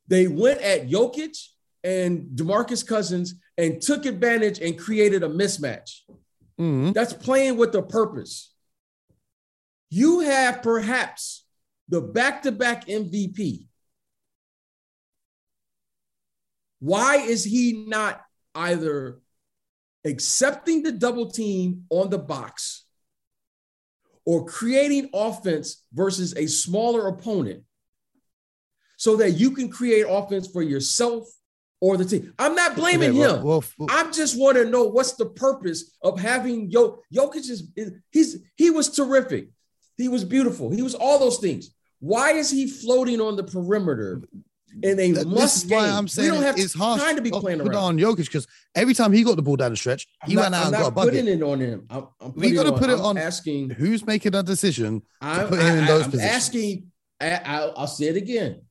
They 0.07 0.27
went 0.27 0.61
at 0.61 0.87
Jokic 0.87 1.37
and 1.83 2.29
DeMarcus 2.33 2.87
Cousins 2.87 3.35
and 3.61 3.79
took 3.79 4.05
advantage 4.05 4.59
and 4.59 4.77
created 4.77 5.21
a 5.21 5.29
mismatch. 5.29 5.99
Mm-hmm. 6.59 6.93
That's 6.93 7.13
playing 7.13 7.57
with 7.57 7.71
the 7.71 7.83
purpose. 7.83 8.51
You 9.91 10.21
have 10.21 10.63
perhaps 10.63 11.45
the 11.87 12.01
back 12.01 12.41
to 12.43 12.51
back 12.51 12.87
MVP. 12.87 13.67
Why 16.79 17.17
is 17.17 17.43
he 17.43 17.85
not 17.87 18.21
either 18.55 19.19
accepting 20.05 20.81
the 20.81 20.91
double 20.91 21.29
team 21.29 21.83
on 21.91 22.09
the 22.09 22.17
box 22.17 22.85
or 24.25 24.45
creating 24.45 25.11
offense 25.13 25.83
versus 25.93 26.35
a 26.35 26.47
smaller 26.47 27.07
opponent 27.07 27.63
so 28.97 29.17
that 29.17 29.31
you 29.31 29.51
can 29.51 29.69
create 29.69 30.07
offense 30.09 30.47
for 30.47 30.63
yourself 30.63 31.27
or 31.81 31.97
the 31.97 32.05
team. 32.05 32.33
I'm 32.39 32.55
not 32.55 32.75
blaming 32.75 33.09
okay, 33.09 33.19
well, 33.19 33.37
him. 33.37 33.43
Well, 33.43 33.63
well, 33.77 33.89
I 33.91 34.09
just 34.11 34.39
want 34.39 34.55
to 34.57 34.65
know 34.65 34.83
what's 34.83 35.13
the 35.13 35.25
purpose 35.25 35.97
of 36.01 36.19
having 36.19 36.69
Yo 36.69 36.99
Jokic 37.13 37.49
is 37.49 37.69
he's 38.11 38.37
he 38.55 38.69
was 38.69 38.89
terrific. 38.89 39.49
He 39.97 40.07
was 40.07 40.23
beautiful. 40.23 40.69
He 40.69 40.81
was 40.81 40.95
all 40.95 41.19
those 41.19 41.39
things. 41.39 41.71
Why 41.99 42.31
is 42.31 42.49
he 42.49 42.67
floating 42.67 43.19
on 43.19 43.35
the 43.35 43.43
perimeter 43.43 44.23
in 44.81 44.99
a 44.99 45.11
this 45.11 45.25
must 45.25 45.67
game? 45.67 45.79
I'm 45.79 46.07
saying 46.07 46.29
we 46.29 46.35
don't 46.35 46.43
have 46.43 46.57
it's 46.57 46.73
time 46.73 47.15
to 47.15 47.21
be 47.21 47.31
oh, 47.31 47.39
playing 47.39 47.59
put 47.59 47.73
around. 47.73 47.83
on 47.83 47.97
Jokic 47.97 48.25
because 48.25 48.47
every 48.75 48.93
time 48.93 49.11
he 49.11 49.23
got 49.23 49.35
the 49.35 49.41
ball 49.41 49.55
down 49.55 49.71
the 49.71 49.77
stretch, 49.77 50.07
he 50.25 50.35
not, 50.35 50.43
went 50.43 50.55
out 50.55 50.67
I'm 50.67 50.73
and 50.73 50.83
got 50.83 50.87
a 50.87 50.91
bucket. 50.91 51.13
Putting 51.13 51.27
it 51.27 51.43
on 51.43 51.59
him. 51.59 51.85
I'm, 51.89 52.07
I'm 52.19 52.33
we 52.33 52.51
got 52.51 52.63
to 52.63 52.73
put 52.73 52.89
it 52.89 52.99
on, 52.99 53.17
asking 53.17 53.71
who's 53.71 54.05
making 54.05 54.31
that 54.31 54.45
decision 54.45 55.01
I'm, 55.19 55.47
put 55.47 55.59
him 55.59 55.65
I, 55.65 55.77
in 55.79 55.85
those 55.85 56.05
I'm 56.05 56.11
positions. 56.11 56.35
Asking, 56.35 56.91
I, 57.19 57.71
I'll 57.75 57.87
say 57.87 58.05
it 58.05 58.17
again. 58.17 58.61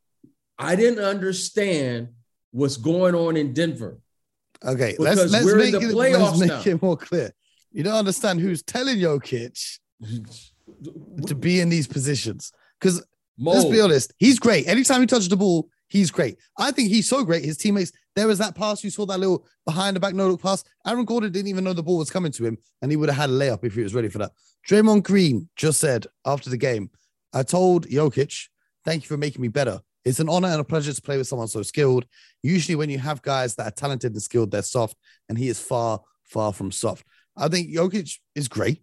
I 0.59 0.77
didn't 0.77 1.05
understand 1.05 2.09
what's 2.51 2.77
going 2.77 3.15
on 3.15 3.37
in 3.37 3.53
Denver. 3.53 3.99
Okay, 4.65 4.95
let's 4.99 5.31
let's 5.31 5.55
make, 5.55 5.75
it, 5.75 5.95
let's 5.95 6.39
make 6.39 6.67
it 6.67 6.83
more 6.83 6.97
clear. 6.97 7.33
You 7.73 7.83
don't 7.83 7.95
understand 7.95 8.41
who's 8.41 8.63
telling 8.63 8.99
Jokic 8.99 9.79
to 11.27 11.35
be 11.35 11.61
in 11.61 11.69
these 11.69 11.87
positions. 11.87 12.53
Because 12.79 13.03
let's 13.39 13.65
be 13.65 13.81
honest, 13.81 14.13
he's 14.19 14.39
great. 14.39 14.67
Anytime 14.67 15.01
he 15.01 15.07
touches 15.07 15.29
the 15.29 15.37
ball, 15.37 15.69
he's 15.89 16.11
great. 16.11 16.39
I 16.59 16.73
think 16.73 16.89
he's 16.89 17.09
so 17.09 17.25
great. 17.25 17.45
His 17.45 17.57
teammates, 17.57 17.93
there 18.17 18.27
was 18.27 18.39
that 18.39 18.55
pass, 18.55 18.83
you 18.83 18.91
saw 18.91 19.07
that 19.07 19.21
little 19.21 19.47
behind 19.65 19.97
the 19.97 20.01
back 20.01 20.15
no 20.15 20.29
look 20.29 20.43
pass. 20.43 20.65
Aaron 20.87 21.05
Gordon 21.05 21.33
didn't 21.33 21.49
even 21.49 21.65
know 21.65 21.73
the 21.73 21.83
ball 21.83 21.99
was 21.99 22.11
coming 22.11 22.33
to 22.33 22.45
him, 22.45 22.59
and 22.83 22.91
he 22.91 22.97
would 22.97 23.09
have 23.09 23.19
had 23.19 23.31
a 23.31 23.33
layup 23.33 23.65
if 23.65 23.75
he 23.75 23.83
was 23.83 23.95
ready 23.95 24.09
for 24.09 24.19
that. 24.19 24.33
Draymond 24.69 25.05
Green 25.05 25.49
just 25.57 25.81
said 25.81 26.07
after 26.25 26.51
the 26.51 26.57
game, 26.57 26.91
I 27.33 27.43
told 27.43 27.87
Jokic, 27.87 28.49
thank 28.85 29.05
you 29.05 29.09
for 29.09 29.17
making 29.17 29.43
me 29.43 29.49
better. 29.49 29.81
It's 30.05 30.21
an 30.21 30.29
honor 30.29 30.49
and 30.49 30.61
a 30.61 30.65
pleasure 30.65 30.93
to 30.93 31.03
play 31.03 31.19
with 31.19 31.27
someone 31.27 31.49
so 31.49 31.63
skilled. 31.63 32.07
Usually, 32.43 32.75
when 32.75 32.91
you 32.91 32.99
have 32.99 33.23
guys 33.23 33.55
that 33.57 33.67
are 33.67 33.71
talented 33.71 34.13
and 34.13 34.23
skilled, 34.23 34.51
they're 34.51 34.63
soft, 34.63 34.97
and 35.29 35.37
he 35.37 35.49
is 35.49 35.61
far, 35.61 36.01
far 36.25 36.53
from 36.53 36.73
soft. 36.73 37.05
I 37.37 37.49
think 37.49 37.71
Jokic 37.71 38.19
is 38.35 38.49
great. 38.49 38.83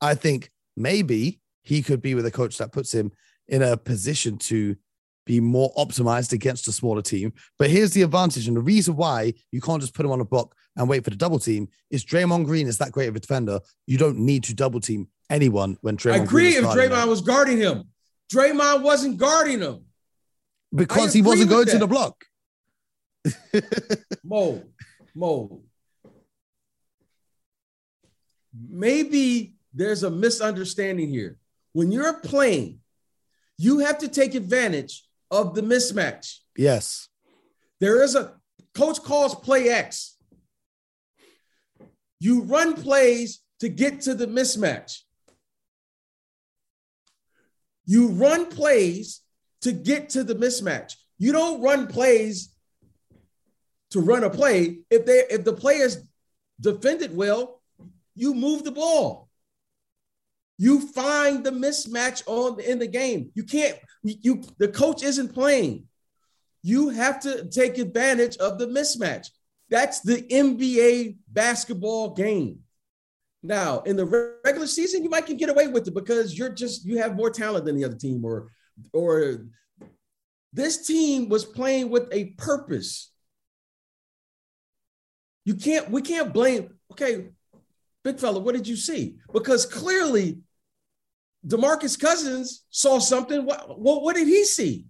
I 0.00 0.14
think 0.14 0.50
maybe 0.76 1.40
he 1.62 1.82
could 1.82 2.02
be 2.02 2.14
with 2.14 2.26
a 2.26 2.30
coach 2.30 2.58
that 2.58 2.72
puts 2.72 2.92
him 2.92 3.12
in 3.46 3.62
a 3.62 3.76
position 3.76 4.38
to 4.38 4.76
be 5.26 5.40
more 5.40 5.72
optimized 5.74 6.32
against 6.32 6.68
a 6.68 6.72
smaller 6.72 7.02
team. 7.02 7.32
But 7.58 7.70
here's 7.70 7.92
the 7.92 8.02
advantage, 8.02 8.48
and 8.48 8.56
the 8.56 8.62
reason 8.62 8.96
why 8.96 9.34
you 9.52 9.60
can't 9.60 9.80
just 9.80 9.94
put 9.94 10.06
him 10.06 10.12
on 10.12 10.20
a 10.20 10.24
block 10.24 10.54
and 10.76 10.88
wait 10.88 11.04
for 11.04 11.10
the 11.10 11.16
double 11.16 11.38
team 11.38 11.68
is 11.90 12.04
Draymond 12.04 12.46
Green 12.46 12.66
is 12.66 12.78
that 12.78 12.92
great 12.92 13.08
of 13.08 13.16
a 13.16 13.20
defender. 13.20 13.60
You 13.86 13.98
don't 13.98 14.18
need 14.18 14.44
to 14.44 14.54
double 14.54 14.80
team 14.80 15.08
anyone 15.30 15.76
when 15.82 15.96
Draymond. 15.96 16.20
I 16.20 16.22
agree 16.24 16.56
if 16.56 16.64
Draymond 16.64 17.02
him. 17.02 17.08
was 17.08 17.20
guarding 17.20 17.58
him. 17.58 17.84
Draymond 18.32 18.82
wasn't 18.82 19.18
guarding 19.18 19.60
him 19.60 19.84
because 20.74 21.12
he 21.12 21.22
wasn't 21.22 21.50
going 21.50 21.66
that. 21.66 21.72
to 21.72 21.78
the 21.78 21.86
block. 21.86 22.24
Mo, 24.24 24.62
Mo. 25.14 25.62
Maybe 28.68 29.54
there's 29.72 30.02
a 30.02 30.10
misunderstanding 30.10 31.08
here. 31.10 31.38
When 31.72 31.92
you're 31.92 32.20
playing, 32.20 32.80
you 33.56 33.80
have 33.80 33.98
to 33.98 34.08
take 34.08 34.34
advantage 34.34 35.04
of 35.30 35.54
the 35.54 35.60
mismatch. 35.62 36.38
Yes. 36.56 37.08
There 37.80 38.02
is 38.02 38.14
a 38.14 38.34
coach 38.74 39.02
calls 39.02 39.34
play 39.34 39.68
X. 39.68 40.16
You 42.20 42.42
run 42.42 42.74
plays 42.74 43.40
to 43.60 43.68
get 43.68 44.00
to 44.02 44.14
the 44.14 44.26
mismatch. 44.26 45.00
You 47.86 48.08
run 48.08 48.46
plays 48.46 49.20
to 49.62 49.72
get 49.72 50.10
to 50.10 50.24
the 50.24 50.34
mismatch. 50.34 50.94
You 51.18 51.32
don't 51.32 51.60
run 51.60 51.86
plays 51.86 52.54
to 53.90 54.00
run 54.00 54.24
a 54.24 54.30
play. 54.30 54.80
If 54.90 55.06
they 55.06 55.24
if 55.30 55.44
the 55.44 55.52
players 55.52 55.98
defended 56.60 57.16
well, 57.16 57.60
you 58.14 58.34
move 58.34 58.64
the 58.64 58.72
ball. 58.72 59.28
You 60.58 60.80
find 60.88 61.44
the 61.44 61.50
mismatch 61.50 62.22
on 62.26 62.60
in 62.60 62.78
the 62.78 62.86
game. 62.86 63.30
You 63.34 63.44
can't 63.44 63.78
you 64.02 64.42
the 64.58 64.68
coach 64.68 65.02
isn't 65.02 65.34
playing. 65.34 65.84
You 66.62 66.90
have 66.90 67.20
to 67.20 67.48
take 67.48 67.78
advantage 67.78 68.36
of 68.38 68.58
the 68.58 68.66
mismatch. 68.66 69.28
That's 69.70 70.00
the 70.00 70.22
NBA 70.22 71.18
basketball 71.28 72.14
game. 72.14 72.60
Now, 73.42 73.80
in 73.80 73.96
the 73.96 74.36
regular 74.44 74.66
season, 74.66 75.04
you 75.04 75.10
might 75.10 75.26
can 75.26 75.36
get 75.36 75.50
away 75.50 75.68
with 75.68 75.86
it 75.86 75.94
because 75.94 76.36
you're 76.36 76.48
just 76.52 76.84
you 76.84 76.98
have 76.98 77.14
more 77.14 77.30
talent 77.30 77.64
than 77.64 77.76
the 77.76 77.84
other 77.84 77.96
team, 77.96 78.24
or 78.24 78.50
or 78.92 79.46
this 80.52 80.86
team 80.86 81.28
was 81.28 81.44
playing 81.44 81.90
with 81.90 82.08
a 82.12 82.26
purpose. 82.36 83.10
You 85.44 85.54
can't, 85.54 85.90
we 85.90 86.02
can't 86.02 86.32
blame, 86.32 86.74
okay, 86.92 87.28
big 88.04 88.18
fella, 88.18 88.40
what 88.40 88.54
did 88.54 88.66
you 88.66 88.76
see? 88.76 89.16
Because 89.32 89.66
clearly 89.66 90.40
DeMarcus 91.46 91.98
Cousins 91.98 92.64
saw 92.70 92.98
something. 92.98 93.44
What, 93.44 93.78
what, 93.78 94.02
what 94.02 94.16
did 94.16 94.26
he 94.26 94.44
see? 94.44 94.86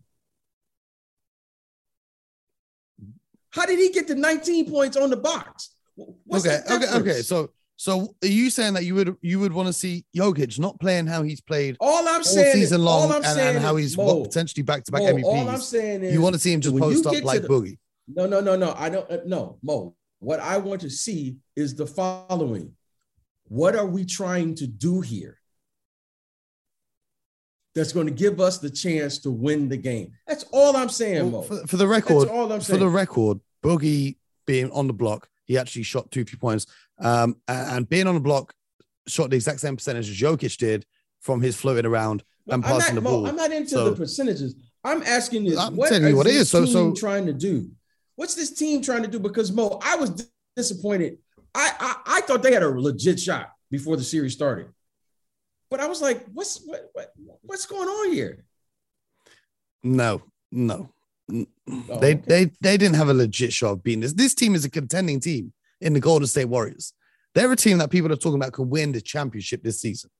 How 3.50 3.66
did 3.66 3.78
he 3.78 3.90
get 3.90 4.06
to 4.08 4.14
19 4.14 4.70
points 4.70 4.96
on 4.96 5.10
the 5.10 5.16
box? 5.16 5.74
What's 5.94 6.46
okay, 6.46 6.60
okay, 6.70 6.94
okay. 6.98 7.22
So 7.22 7.50
so 7.78 8.12
are 8.24 8.28
you 8.28 8.50
saying 8.50 8.74
that 8.74 8.84
you 8.84 8.96
would 8.96 9.16
you 9.22 9.38
would 9.38 9.52
want 9.52 9.68
to 9.68 9.72
see 9.72 10.04
Jokic 10.14 10.58
not 10.58 10.80
playing 10.80 11.06
how 11.06 11.22
he's 11.22 11.40
played 11.40 11.76
all 11.78 12.08
I'm 12.08 12.24
saying 12.24 12.54
season 12.54 12.80
is, 12.80 12.84
long 12.84 13.12
and, 13.12 13.24
and, 13.24 13.58
how 13.58 13.76
he's 13.76 13.96
Mo, 13.96 14.24
potentially 14.24 14.64
back 14.64 14.82
to 14.82 14.92
back 14.92 15.02
MVPs? 15.02 15.22
All 15.22 15.48
I'm 15.48 15.60
saying 15.60 16.02
is 16.02 16.12
you 16.12 16.20
want 16.20 16.34
to 16.34 16.40
see 16.40 16.52
him 16.52 16.60
just 16.60 16.76
post 16.76 17.06
up 17.06 17.22
like 17.22 17.42
the, 17.42 17.48
Boogie. 17.48 17.78
No, 18.08 18.26
no, 18.26 18.40
no, 18.40 18.56
no. 18.56 18.74
I 18.76 18.88
don't. 18.88 19.08
Uh, 19.08 19.18
no, 19.24 19.58
Mo. 19.62 19.94
What 20.18 20.40
I 20.40 20.58
want 20.58 20.80
to 20.80 20.90
see 20.90 21.36
is 21.54 21.76
the 21.76 21.86
following: 21.86 22.72
What 23.44 23.76
are 23.76 23.86
we 23.86 24.04
trying 24.04 24.56
to 24.56 24.66
do 24.66 25.00
here? 25.00 25.38
That's 27.76 27.92
going 27.92 28.08
to 28.08 28.12
give 28.12 28.40
us 28.40 28.58
the 28.58 28.70
chance 28.70 29.18
to 29.18 29.30
win 29.30 29.68
the 29.68 29.76
game. 29.76 30.14
That's 30.26 30.44
all 30.50 30.76
I'm 30.76 30.88
saying, 30.88 31.30
well, 31.30 31.42
Mo. 31.42 31.46
For, 31.46 31.66
for, 31.68 31.76
the 31.76 31.86
record, 31.86 32.22
That's 32.22 32.30
all 32.30 32.52
I'm 32.52 32.60
saying. 32.60 32.76
For 32.76 32.84
the 32.84 32.90
record, 32.90 33.38
Boogie 33.62 34.16
being 34.46 34.68
on 34.72 34.88
the 34.88 34.92
block, 34.92 35.28
he 35.48 35.58
actually 35.58 35.82
shot 35.82 36.10
two 36.12 36.24
three 36.24 36.38
points 36.38 36.66
um, 37.00 37.36
and 37.48 37.88
being 37.88 38.06
on 38.06 38.14
the 38.14 38.20
block, 38.20 38.54
shot 39.08 39.30
the 39.30 39.36
exact 39.36 39.58
same 39.60 39.76
percentage 39.76 40.08
as 40.08 40.16
Jokic 40.16 40.56
did, 40.58 40.86
from 41.20 41.40
his 41.40 41.56
floating 41.56 41.86
around 41.86 42.22
and 42.46 42.54
I'm 42.54 42.62
passing 42.62 42.94
not, 42.94 43.02
the 43.02 43.10
Mo, 43.10 43.10
ball. 43.10 43.26
I'm 43.26 43.36
not 43.36 43.50
into 43.50 43.70
So- 43.70 43.90
the 43.90 43.96
percentages. 43.96 44.54
I'm 44.84 45.02
asking 45.02 45.44
this. 45.44 45.58
I'm 45.58 45.74
what 45.74 45.88
telling 45.88 46.08
you 46.08 46.16
what 46.16 46.26
it 46.28 46.34
is. 46.34 46.48
So- 46.50 46.64
team 46.64 46.72
so- 46.72 46.94
trying 46.94 47.26
to 47.26 47.32
do? 47.32 47.70
What's 48.14 48.34
this 48.34 48.52
team 48.52 48.82
trying 48.82 49.02
to 49.02 49.08
do? 49.08 49.18
Because 49.18 49.50
Mo, 49.52 49.80
I 49.82 49.96
was 49.96 50.28
disappointed. 50.56 51.18
I, 51.54 51.72
I 51.80 52.18
I 52.18 52.20
thought 52.22 52.42
they 52.42 52.52
had 52.52 52.62
a 52.62 52.68
legit 52.68 53.18
shot 53.18 53.50
before 53.70 53.96
the 53.96 54.04
series 54.04 54.32
started, 54.34 54.66
but 55.70 55.80
I 55.80 55.86
was 55.86 56.00
like, 56.02 56.24
what's 56.32 56.60
what, 56.64 56.90
what 56.92 57.12
what's 57.42 57.66
going 57.66 57.88
on 57.88 58.12
here? 58.12 58.44
No, 59.82 60.22
no. 60.50 60.90
Oh, 61.70 61.98
they 61.98 62.14
okay. 62.14 62.24
they 62.26 62.44
they 62.60 62.76
didn't 62.76 62.96
have 62.96 63.08
a 63.08 63.14
legit 63.14 63.52
shot 63.52 63.72
of 63.72 63.82
beating 63.82 64.00
this. 64.00 64.14
This 64.14 64.34
team 64.34 64.54
is 64.54 64.64
a 64.64 64.70
contending 64.70 65.20
team 65.20 65.52
in 65.80 65.92
the 65.92 66.00
Golden 66.00 66.26
State 66.26 66.46
Warriors. 66.46 66.92
They're 67.34 67.52
a 67.52 67.56
team 67.56 67.78
that 67.78 67.90
people 67.90 68.12
are 68.12 68.16
talking 68.16 68.36
about 68.36 68.52
could 68.52 68.68
win 68.68 68.92
the 68.92 69.00
championship 69.00 69.62
this 69.62 69.80
season. 69.80 70.10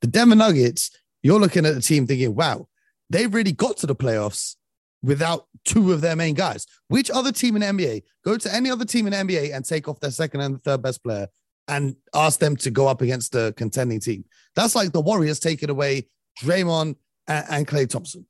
The 0.00 0.06
Denver 0.06 0.36
Nuggets, 0.36 0.90
you're 1.22 1.40
looking 1.40 1.66
at 1.66 1.74
the 1.74 1.80
team 1.80 2.06
thinking, 2.06 2.34
wow, 2.34 2.68
they 3.10 3.26
really 3.26 3.52
got 3.52 3.76
to 3.78 3.86
the 3.86 3.96
playoffs 3.96 4.56
without 5.02 5.46
two 5.64 5.92
of 5.92 6.00
their 6.00 6.16
main 6.16 6.34
guys. 6.34 6.66
Which 6.88 7.10
other 7.10 7.32
team 7.32 7.56
in 7.56 7.60
the 7.60 7.84
NBA 7.84 8.02
go 8.24 8.36
to 8.36 8.54
any 8.54 8.70
other 8.70 8.84
team 8.84 9.06
in 9.06 9.12
the 9.12 9.34
NBA 9.34 9.54
and 9.54 9.64
take 9.64 9.88
off 9.88 10.00
their 10.00 10.10
second 10.10 10.40
and 10.40 10.62
third 10.62 10.82
best 10.82 11.02
player 11.02 11.28
and 11.68 11.96
ask 12.14 12.38
them 12.38 12.56
to 12.56 12.70
go 12.70 12.86
up 12.88 13.02
against 13.02 13.32
the 13.32 13.52
contending 13.56 14.00
team? 14.00 14.24
That's 14.54 14.74
like 14.74 14.92
the 14.92 15.00
Warriors 15.00 15.40
taking 15.40 15.70
away 15.70 16.08
Draymond 16.40 16.96
and, 17.26 17.46
and 17.50 17.66
Klay 17.66 17.88
Thompson. 17.88 18.26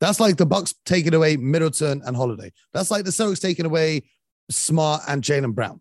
That's 0.00 0.20
like 0.20 0.36
the 0.36 0.46
Bucks 0.46 0.74
taking 0.84 1.14
away 1.14 1.36
Middleton 1.36 2.02
and 2.04 2.16
Holiday. 2.16 2.52
That's 2.72 2.90
like 2.90 3.04
the 3.04 3.10
Celtics 3.10 3.40
taking 3.40 3.66
away 3.66 4.04
Smart 4.50 5.02
and 5.08 5.22
Jaylen 5.22 5.54
Brown. 5.54 5.80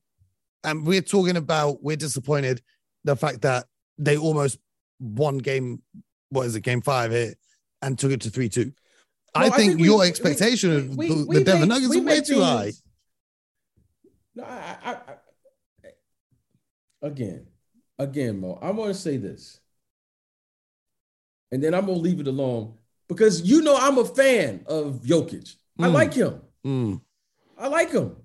And 0.63 0.85
we're 0.85 1.01
talking 1.01 1.37
about 1.37 1.83
we're 1.83 1.97
disappointed 1.97 2.61
the 3.03 3.15
fact 3.15 3.41
that 3.43 3.65
they 3.97 4.17
almost 4.17 4.57
won 4.99 5.37
game, 5.37 5.81
what 6.29 6.47
is 6.47 6.55
it, 6.55 6.61
game 6.61 6.81
five 6.81 7.11
here, 7.11 7.35
and 7.81 7.97
took 7.97 8.11
it 8.11 8.21
to 8.21 8.29
three 8.29 8.49
two. 8.49 8.73
I, 9.35 9.49
No, 9.49 9.55
think, 9.55 9.79
we- 9.79 9.85
your 9.85 9.99
we- 9.99 10.07
expectation 10.07 10.71
we- 10.97 11.11
of 11.11 11.27
we- 11.27 11.35
the, 11.35 11.39
the 11.39 11.43
Denver 11.43 11.65
Nuggets 11.67 11.93
is 11.95 12.01
way 12.01 12.21
too 12.21 12.41
high. 12.41 12.71
No, 14.35 14.43
I, 14.43 14.77
I, 14.83 14.91
I, 14.93 15.87
again, 17.03 17.45
again, 17.99 18.39
Mo, 18.39 18.57
I 18.61 18.71
want 18.71 18.93
to 18.93 18.99
say 18.99 19.17
this, 19.17 19.59
and 21.51 21.63
then 21.63 21.73
I'm 21.75 21.85
gonna 21.85 21.99
leave 21.99 22.19
it 22.19 22.27
alone 22.27 22.73
because 23.07 23.41
you 23.41 23.61
know 23.61 23.75
I'm 23.77 23.97
a 23.97 24.05
fan 24.05 24.63
of 24.67 25.01
Jokic. 25.03 25.55
I 25.79 25.87
Mm. 25.87 25.93
like 25.93 26.13
him. 26.13 26.41
Mm, 26.65 27.01
I 27.57 27.67
like 27.67 27.91
him. 27.91 28.15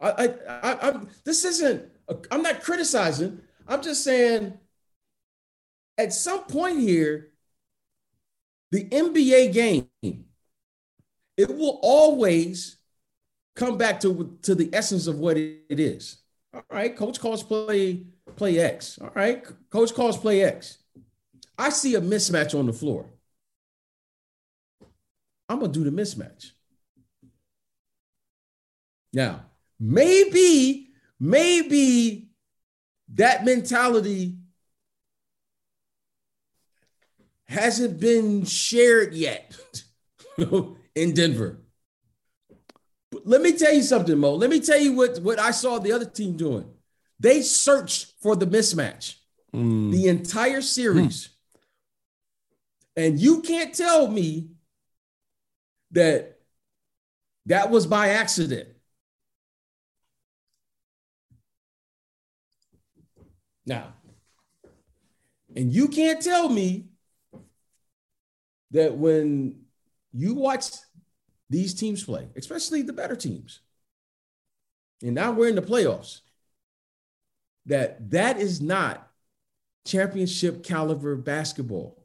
I, 0.00 0.10
I, 0.10 0.26
I, 0.48 0.88
I'm. 0.88 1.08
This 1.24 1.44
isn't. 1.44 1.88
I'm 2.30 2.42
not 2.42 2.62
criticizing. 2.62 3.40
I'm 3.66 3.82
just 3.82 4.04
saying. 4.04 4.58
At 5.98 6.12
some 6.12 6.44
point 6.44 6.78
here, 6.80 7.32
the 8.70 8.84
NBA 8.84 9.52
game, 9.52 9.88
it 11.36 11.48
will 11.56 11.78
always 11.82 12.76
come 13.54 13.76
back 13.78 14.00
to 14.00 14.38
to 14.42 14.54
the 14.54 14.70
essence 14.72 15.06
of 15.06 15.18
what 15.18 15.36
it 15.36 15.78
is. 15.80 16.18
All 16.54 16.62
right, 16.70 16.94
coach 16.96 17.20
calls 17.20 17.42
play 17.42 18.04
play 18.36 18.58
X. 18.58 18.98
All 19.00 19.10
right, 19.14 19.44
coach 19.70 19.94
calls 19.94 20.16
play 20.18 20.42
X. 20.42 20.78
I 21.58 21.70
see 21.70 21.94
a 21.94 22.00
mismatch 22.00 22.58
on 22.58 22.66
the 22.66 22.72
floor. 22.72 23.06
I'm 25.52 25.60
gonna 25.60 25.72
do 25.72 25.84
the 25.84 25.90
mismatch. 25.90 26.52
Now, 29.12 29.44
maybe, 29.78 30.88
maybe 31.20 32.30
that 33.14 33.44
mentality 33.44 34.38
hasn't 37.44 38.00
been 38.00 38.44
shared 38.46 39.12
yet 39.12 39.54
in 40.94 41.14
Denver. 41.14 41.58
But 43.10 43.26
let 43.26 43.42
me 43.42 43.52
tell 43.52 43.74
you 43.74 43.82
something, 43.82 44.16
Mo. 44.18 44.34
Let 44.34 44.48
me 44.48 44.60
tell 44.60 44.80
you 44.80 44.94
what, 44.94 45.18
what 45.20 45.38
I 45.38 45.50
saw 45.50 45.78
the 45.78 45.92
other 45.92 46.06
team 46.06 46.38
doing. 46.38 46.64
They 47.20 47.42
searched 47.42 48.14
for 48.22 48.34
the 48.34 48.46
mismatch 48.46 49.16
mm. 49.54 49.92
the 49.92 50.08
entire 50.08 50.62
series. 50.62 51.28
And 52.96 53.20
you 53.20 53.42
can't 53.42 53.74
tell 53.74 54.08
me 54.08 54.48
that 55.92 56.38
that 57.46 57.70
was 57.70 57.86
by 57.86 58.10
accident. 58.10 58.68
Now, 63.64 63.92
and 65.54 65.72
you 65.72 65.88
can't 65.88 66.20
tell 66.20 66.48
me 66.48 66.88
that 68.72 68.96
when 68.96 69.60
you 70.12 70.34
watch 70.34 70.66
these 71.48 71.74
teams 71.74 72.02
play, 72.02 72.28
especially 72.36 72.82
the 72.82 72.92
better 72.92 73.14
teams, 73.14 73.60
and 75.02 75.14
now 75.14 75.32
we're 75.32 75.48
in 75.48 75.54
the 75.54 75.62
playoffs, 75.62 76.20
that 77.66 78.10
that 78.10 78.40
is 78.40 78.60
not 78.60 79.08
championship 79.84 80.64
caliber 80.64 81.16
basketball. 81.16 82.04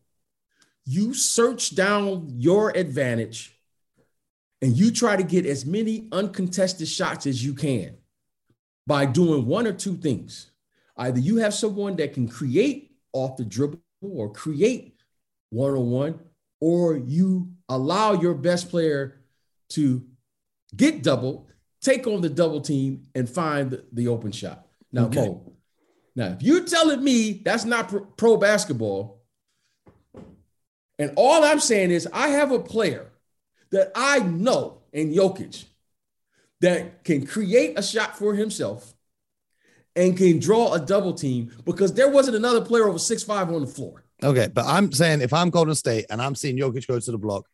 You 0.85 1.13
search 1.13 1.75
down 1.75 2.27
your 2.37 2.69
advantage 2.75 3.56
and 4.61 4.75
you 4.75 4.91
try 4.91 5.15
to 5.15 5.23
get 5.23 5.45
as 5.45 5.65
many 5.65 6.07
uncontested 6.11 6.87
shots 6.87 7.27
as 7.27 7.43
you 7.43 7.53
can 7.53 7.97
by 8.85 9.05
doing 9.05 9.45
one 9.45 9.67
or 9.67 9.73
two 9.73 9.95
things. 9.95 10.51
Either 10.95 11.19
you 11.19 11.37
have 11.37 11.53
someone 11.53 11.95
that 11.97 12.13
can 12.13 12.27
create 12.27 12.95
off 13.13 13.37
the 13.37 13.45
dribble 13.45 13.79
or 14.01 14.31
create 14.31 14.95
one 15.49 15.73
on 15.73 15.91
one, 15.91 16.19
or 16.59 16.97
you 16.97 17.51
allow 17.69 18.13
your 18.13 18.33
best 18.33 18.69
player 18.69 19.21
to 19.69 20.03
get 20.75 21.03
double, 21.03 21.47
take 21.81 22.07
on 22.07 22.21
the 22.21 22.29
double 22.29 22.61
team, 22.61 23.03
and 23.13 23.29
find 23.29 23.71
the, 23.71 23.85
the 23.93 24.07
open 24.07 24.31
shot. 24.31 24.65
Now, 24.91 25.05
Okay. 25.05 25.27
Mo, 25.27 25.53
now 26.15 26.27
if 26.27 26.41
you're 26.41 26.65
telling 26.65 27.03
me 27.03 27.41
that's 27.45 27.65
not 27.65 27.89
pro, 27.89 28.01
pro 28.01 28.37
basketball, 28.37 29.21
and 30.99 31.13
all 31.15 31.43
I'm 31.43 31.59
saying 31.59 31.91
is 31.91 32.07
I 32.11 32.29
have 32.29 32.51
a 32.51 32.59
player 32.59 33.11
that 33.71 33.91
I 33.95 34.19
know 34.19 34.79
in 34.93 35.13
Jokic 35.13 35.65
that 36.61 37.03
can 37.03 37.25
create 37.25 37.77
a 37.77 37.83
shot 37.83 38.17
for 38.17 38.33
himself 38.33 38.93
and 39.95 40.15
can 40.17 40.39
draw 40.39 40.73
a 40.73 40.79
double 40.79 41.13
team 41.13 41.51
because 41.65 41.93
there 41.93 42.09
wasn't 42.09 42.35
another 42.37 42.61
player 42.61 42.87
over 42.87 42.99
six 42.99 43.23
five 43.23 43.51
on 43.51 43.61
the 43.61 43.67
floor. 43.67 44.03
Okay, 44.23 44.47
but 44.53 44.65
I'm 44.65 44.91
saying 44.91 45.21
if 45.21 45.33
I'm 45.33 45.49
Golden 45.49 45.75
State 45.75 46.05
and 46.09 46.21
I'm 46.21 46.35
seeing 46.35 46.57
Jokic 46.57 46.87
go 46.87 46.99
to 46.99 47.11
the 47.11 47.17
block, 47.17 47.45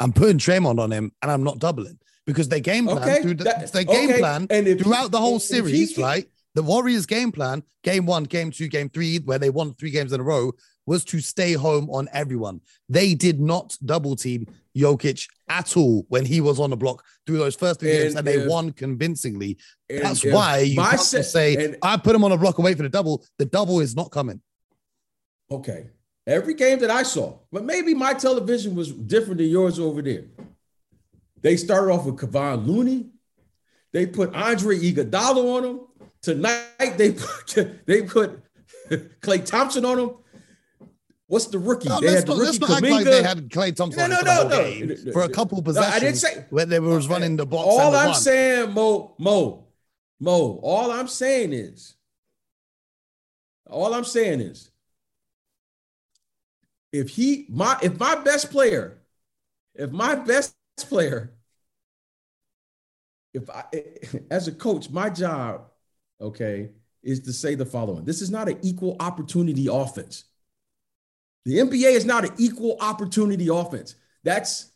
I'm 0.00 0.12
putting 0.12 0.38
Draymond 0.38 0.80
on 0.80 0.90
him 0.92 1.12
and 1.22 1.30
I'm 1.30 1.44
not 1.44 1.58
doubling 1.58 1.98
because 2.26 2.48
they 2.48 2.60
game 2.60 2.86
plan 2.86 3.02
Okay, 3.08 3.22
through 3.22 3.34
the, 3.34 3.44
that- 3.44 3.72
they 3.72 3.84
game 3.84 4.10
okay, 4.10 4.18
plan 4.18 4.46
and 4.50 4.66
throughout 4.80 5.04
he- 5.04 5.08
the 5.10 5.18
whole 5.20 5.38
series, 5.40 5.94
can- 5.94 6.02
right? 6.04 6.28
The 6.54 6.62
Warriors 6.62 7.06
game 7.06 7.30
plan, 7.30 7.62
game 7.84 8.04
one, 8.04 8.24
game 8.24 8.50
two, 8.50 8.66
game 8.66 8.88
three, 8.88 9.18
where 9.18 9.38
they 9.38 9.50
won 9.50 9.74
three 9.74 9.90
games 9.90 10.12
in 10.12 10.18
a 10.20 10.24
row, 10.24 10.52
was 10.86 11.04
to 11.04 11.20
stay 11.20 11.52
home 11.52 11.88
on 11.90 12.08
everyone. 12.12 12.60
They 12.88 13.14
did 13.14 13.38
not 13.38 13.76
double 13.84 14.16
team 14.16 14.46
Jokic 14.78 15.26
at 15.48 15.76
all 15.76 16.04
when 16.08 16.24
he 16.24 16.40
was 16.40 16.60
on 16.60 16.70
the 16.70 16.76
block 16.76 17.04
through 17.26 17.38
those 17.38 17.54
first 17.56 17.80
three 17.80 17.90
games, 17.90 18.14
And 18.14 18.18
and 18.18 18.26
they 18.26 18.46
won 18.46 18.72
convincingly. 18.72 19.58
And 19.90 20.02
That's 20.02 20.24
why 20.24 20.60
you 20.60 20.76
can't 20.76 21.00
se- 21.00 21.22
say, 21.22 21.64
and- 21.64 21.76
I 21.82 21.96
put 21.96 22.14
him 22.14 22.24
on 22.24 22.32
a 22.32 22.36
block 22.38 22.58
and 22.58 22.64
wait 22.64 22.76
for 22.76 22.82
the 22.82 22.88
double. 22.88 23.24
The 23.38 23.44
double 23.46 23.80
is 23.80 23.94
not 23.96 24.10
coming. 24.10 24.40
Okay. 25.50 25.90
Every 26.26 26.54
game 26.54 26.78
that 26.80 26.90
I 26.90 27.04
saw, 27.04 27.38
but 27.50 27.64
maybe 27.64 27.94
my 27.94 28.12
television 28.12 28.74
was 28.74 28.92
different 28.92 29.38
than 29.38 29.48
yours 29.48 29.78
over 29.78 30.02
there. 30.02 30.24
They 31.40 31.56
started 31.56 31.90
off 31.92 32.04
with 32.04 32.16
Kevon 32.16 32.66
Looney. 32.66 33.06
They 33.92 34.04
put 34.06 34.34
Andre 34.34 34.76
Iguodala 34.78 35.56
on 35.56 35.64
him. 35.64 35.80
Tonight 36.20 36.94
they 36.98 37.12
put 37.12 37.46
they 37.86 38.02
put 38.02 38.42
Klay 39.22 39.44
Thompson 39.44 39.84
on 39.86 39.98
him. 39.98 40.10
What's 41.28 41.46
the 41.46 41.58
rookie? 41.58 41.90
No, 41.90 42.00
they 42.00 42.10
had 42.12 42.26
the 42.26 42.34
not, 42.34 42.70
rookie 42.70 42.90
like 42.90 43.04
they 43.04 43.22
had 43.22 43.50
Klay 43.50 43.76
Thompson 43.76 44.08
No, 44.10 44.16
no, 44.16 44.22
no, 44.22 44.48
whole 44.48 44.48
no. 44.48 45.12
for 45.12 45.22
a 45.22 45.28
couple 45.28 45.58
No, 45.58 45.62
possessions 45.62 45.94
I 45.94 45.98
didn't 46.00 46.16
say- 46.16 46.46
when 46.48 46.70
they 46.70 46.80
was 46.80 47.06
running 47.06 47.36
the 47.36 47.44
box. 47.44 47.68
All 47.68 47.92
the 47.92 47.98
I'm 47.98 48.06
one. 48.08 48.14
saying, 48.14 48.72
Mo, 48.72 49.14
Mo, 49.18 49.66
Mo, 50.18 50.58
all 50.62 50.90
I'm 50.90 51.06
saying 51.06 51.52
is, 51.52 51.96
all 53.68 53.92
I'm 53.92 54.04
saying 54.04 54.40
is, 54.40 54.70
if 56.92 57.10
he 57.10 57.44
my 57.50 57.78
if 57.82 58.00
my 58.00 58.14
best 58.14 58.50
player, 58.50 59.02
if 59.74 59.90
my 59.90 60.14
best 60.14 60.56
player, 60.78 61.34
if 63.34 63.50
I 63.50 63.64
as 64.30 64.48
a 64.48 64.52
coach, 64.52 64.88
my 64.88 65.10
job, 65.10 65.66
okay, 66.22 66.70
is 67.02 67.20
to 67.20 67.34
say 67.34 67.54
the 67.54 67.66
following. 67.66 68.06
This 68.06 68.22
is 68.22 68.30
not 68.30 68.48
an 68.48 68.58
equal 68.62 68.96
opportunity 68.98 69.68
offense. 69.70 70.24
The 71.44 71.58
NBA 71.58 71.92
is 71.92 72.04
not 72.04 72.24
an 72.24 72.32
equal 72.38 72.76
opportunity 72.80 73.48
offense. 73.48 73.94
That's 74.24 74.70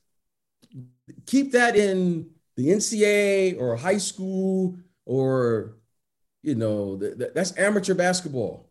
keep 1.26 1.52
that 1.52 1.76
in 1.76 2.30
the 2.56 2.68
NCAA 2.68 3.60
or 3.60 3.76
high 3.76 3.98
school 3.98 4.78
or 5.04 5.76
you 6.42 6.54
know 6.54 6.96
th- 6.98 7.18
th- 7.18 7.30
that's 7.34 7.56
amateur 7.58 7.94
basketball. 7.94 8.70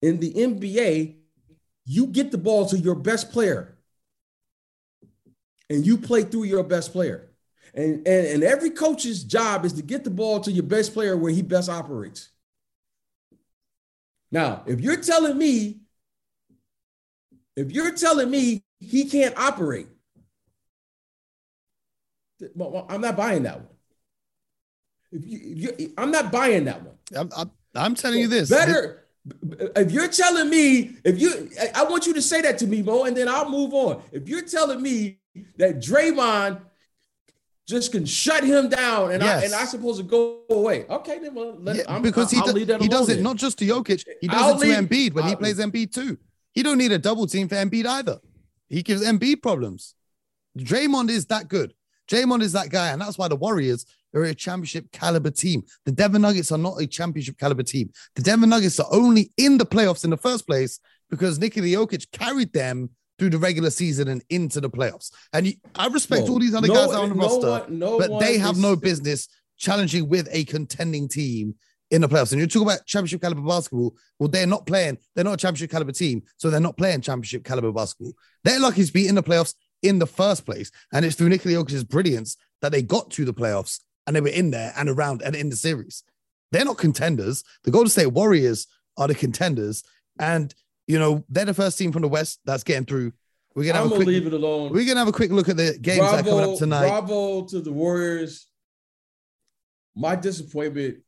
In 0.00 0.18
the 0.18 0.32
NBA, 0.32 1.16
you 1.84 2.06
get 2.06 2.32
the 2.32 2.38
ball 2.38 2.66
to 2.66 2.78
your 2.78 2.96
best 2.96 3.30
player 3.30 3.78
and 5.70 5.86
you 5.86 5.96
play 5.96 6.22
through 6.22 6.44
your 6.44 6.62
best 6.62 6.92
player. 6.92 7.30
And, 7.74 8.06
and, 8.06 8.26
and 8.26 8.44
every 8.44 8.70
coach's 8.70 9.24
job 9.24 9.64
is 9.64 9.72
to 9.74 9.82
get 9.82 10.04
the 10.04 10.10
ball 10.10 10.40
to 10.40 10.52
your 10.52 10.64
best 10.64 10.92
player 10.92 11.16
where 11.16 11.32
he 11.32 11.40
best 11.40 11.70
operates. 11.70 12.28
Now, 14.30 14.62
if 14.66 14.80
you're 14.80 15.00
telling 15.00 15.38
me, 15.38 15.81
if 17.56 17.70
you're 17.72 17.92
telling 17.92 18.30
me 18.30 18.62
he 18.80 19.04
can't 19.04 19.36
operate, 19.36 19.86
I'm 22.88 23.00
not 23.00 23.16
buying 23.16 23.44
that 23.44 23.60
one. 23.60 23.68
If 25.12 25.26
you, 25.26 25.38
if 25.42 25.80
you, 25.80 25.94
I'm 25.96 26.10
not 26.10 26.32
buying 26.32 26.64
that 26.64 26.82
one. 26.82 26.94
I'm, 27.16 27.30
I'm, 27.36 27.50
I'm 27.74 27.94
telling 27.94 28.20
you 28.20 28.28
this. 28.28 28.50
Better. 28.50 29.04
If 29.76 29.92
you're 29.92 30.08
telling 30.08 30.50
me, 30.50 30.96
if 31.04 31.20
you, 31.20 31.50
I 31.74 31.84
want 31.84 32.06
you 32.06 32.14
to 32.14 32.22
say 32.22 32.40
that 32.40 32.58
to 32.58 32.66
me, 32.66 32.82
Mo, 32.82 33.04
and 33.04 33.16
then 33.16 33.28
I'll 33.28 33.48
move 33.48 33.72
on. 33.72 34.02
If 34.10 34.28
you're 34.28 34.42
telling 34.42 34.82
me 34.82 35.20
that 35.58 35.78
Draymond 35.80 36.60
just 37.68 37.92
can 37.92 38.04
shut 38.04 38.42
him 38.42 38.68
down 38.68 39.12
and 39.12 39.22
yes. 39.22 39.42
I 39.42 39.44
and 39.46 39.54
I 39.54 39.64
supposed 39.66 39.98
to 39.98 40.04
go 40.04 40.40
away. 40.50 40.84
Okay, 40.88 41.20
then 41.20 41.34
well, 41.34 41.56
let, 41.60 41.76
yeah, 41.76 41.98
because 42.00 42.34
I'll, 42.34 42.54
he, 42.54 42.64
do, 42.64 42.76
he 42.78 42.88
does 42.88 43.08
it 43.08 43.14
then. 43.14 43.22
not 43.22 43.36
just 43.36 43.58
to 43.58 43.64
Jokic, 43.66 44.04
he 44.20 44.26
does 44.26 44.42
I'll 44.42 44.60
it 44.60 44.64
to 44.64 44.80
leave, 44.80 44.88
Embiid 44.88 45.14
when 45.14 45.24
I'll, 45.24 45.30
he 45.30 45.36
plays 45.36 45.58
Embiid 45.58 45.92
too. 45.92 46.18
He 46.52 46.62
don't 46.62 46.78
need 46.78 46.92
a 46.92 46.98
double 46.98 47.26
team 47.26 47.48
for 47.48 47.56
Embiid 47.56 47.86
either. 47.86 48.18
He 48.68 48.82
gives 48.82 49.02
Embiid 49.02 49.42
problems. 49.42 49.94
Draymond 50.58 51.10
is 51.10 51.26
that 51.26 51.48
good. 51.48 51.74
Draymond 52.08 52.42
is 52.42 52.52
that 52.52 52.70
guy, 52.70 52.88
and 52.88 53.00
that's 53.00 53.18
why 53.18 53.28
the 53.28 53.36
Warriors 53.36 53.86
are 54.14 54.24
a 54.24 54.34
championship 54.34 54.90
caliber 54.92 55.30
team. 55.30 55.62
The 55.84 55.92
Denver 55.92 56.18
Nuggets 56.18 56.52
are 56.52 56.58
not 56.58 56.80
a 56.80 56.86
championship 56.86 57.38
caliber 57.38 57.62
team. 57.62 57.90
The 58.16 58.22
Denver 58.22 58.46
Nuggets 58.46 58.78
are 58.80 58.88
only 58.90 59.32
in 59.36 59.58
the 59.58 59.64
playoffs 59.64 60.04
in 60.04 60.10
the 60.10 60.16
first 60.16 60.46
place 60.46 60.80
because 61.10 61.38
Nikola 61.38 61.66
Jokic 61.66 62.10
carried 62.12 62.52
them 62.52 62.90
through 63.18 63.30
the 63.30 63.38
regular 63.38 63.70
season 63.70 64.08
and 64.08 64.22
into 64.30 64.60
the 64.60 64.70
playoffs. 64.70 65.10
And 65.32 65.46
you, 65.46 65.54
I 65.74 65.86
respect 65.86 66.28
all 66.28 66.38
these 66.38 66.54
other 66.54 66.68
no, 66.68 66.74
guys 66.74 66.94
on 66.94 67.10
the 67.10 67.14
no 67.14 67.22
roster, 67.22 67.72
one, 67.72 67.98
but 67.98 68.20
they 68.20 68.38
have 68.38 68.56
is... 68.56 68.62
no 68.62 68.76
business 68.76 69.28
challenging 69.56 70.08
with 70.08 70.28
a 70.32 70.44
contending 70.44 71.08
team 71.08 71.54
in 71.92 72.00
the 72.00 72.08
playoffs. 72.08 72.32
And 72.32 72.40
you 72.40 72.46
talk 72.46 72.62
about 72.62 72.86
championship 72.86 73.20
caliber 73.20 73.42
basketball. 73.42 73.94
Well, 74.18 74.30
they're 74.30 74.46
not 74.46 74.66
playing. 74.66 74.98
They're 75.14 75.24
not 75.24 75.34
a 75.34 75.36
championship 75.36 75.70
caliber 75.70 75.92
team, 75.92 76.22
so 76.38 76.50
they're 76.50 76.58
not 76.58 76.76
playing 76.76 77.02
championship 77.02 77.44
caliber 77.44 77.70
basketball. 77.70 78.14
They're 78.42 78.58
lucky 78.58 78.84
to 78.84 78.92
be 78.92 79.06
in 79.06 79.14
the 79.14 79.22
playoffs 79.22 79.54
in 79.82 79.98
the 79.98 80.06
first 80.06 80.46
place, 80.46 80.72
and 80.92 81.04
it's 81.04 81.14
through 81.16 81.28
Nikola 81.28 81.56
Jokic's 81.56 81.84
brilliance 81.84 82.36
that 82.62 82.72
they 82.72 82.82
got 82.82 83.10
to 83.10 83.24
the 83.24 83.34
playoffs 83.34 83.80
and 84.06 84.16
they 84.16 84.20
were 84.20 84.28
in 84.28 84.50
there 84.50 84.72
and 84.76 84.88
around 84.88 85.22
and 85.22 85.36
in 85.36 85.50
the 85.50 85.56
series. 85.56 86.02
They're 86.50 86.64
not 86.64 86.78
contenders. 86.78 87.44
The 87.64 87.70
Golden 87.70 87.90
State 87.90 88.06
Warriors 88.06 88.66
are 88.96 89.08
the 89.08 89.14
contenders, 89.14 89.84
and 90.18 90.54
you 90.86 90.98
know 90.98 91.24
they're 91.28 91.44
the 91.44 91.54
first 91.54 91.78
team 91.78 91.92
from 91.92 92.02
the 92.02 92.08
West 92.08 92.40
that's 92.46 92.64
getting 92.64 92.86
through. 92.86 93.12
We're 93.54 93.66
gonna, 93.70 93.82
I'm 93.82 93.90
gonna 93.90 93.96
quick, 93.96 94.08
leave 94.08 94.26
it 94.26 94.32
alone. 94.32 94.72
We're 94.72 94.86
gonna 94.86 95.00
have 95.00 95.08
a 95.08 95.12
quick 95.12 95.30
look 95.30 95.50
at 95.50 95.58
the 95.58 95.76
games 95.78 95.98
bravo, 95.98 96.16
that 96.16 96.26
are 96.26 96.30
coming 96.30 96.52
up 96.52 96.58
tonight. 96.58 96.88
Bravo 96.88 97.44
to 97.48 97.60
the 97.60 97.72
Warriors. 97.72 98.46
My 99.94 100.16
disappointment 100.16 100.98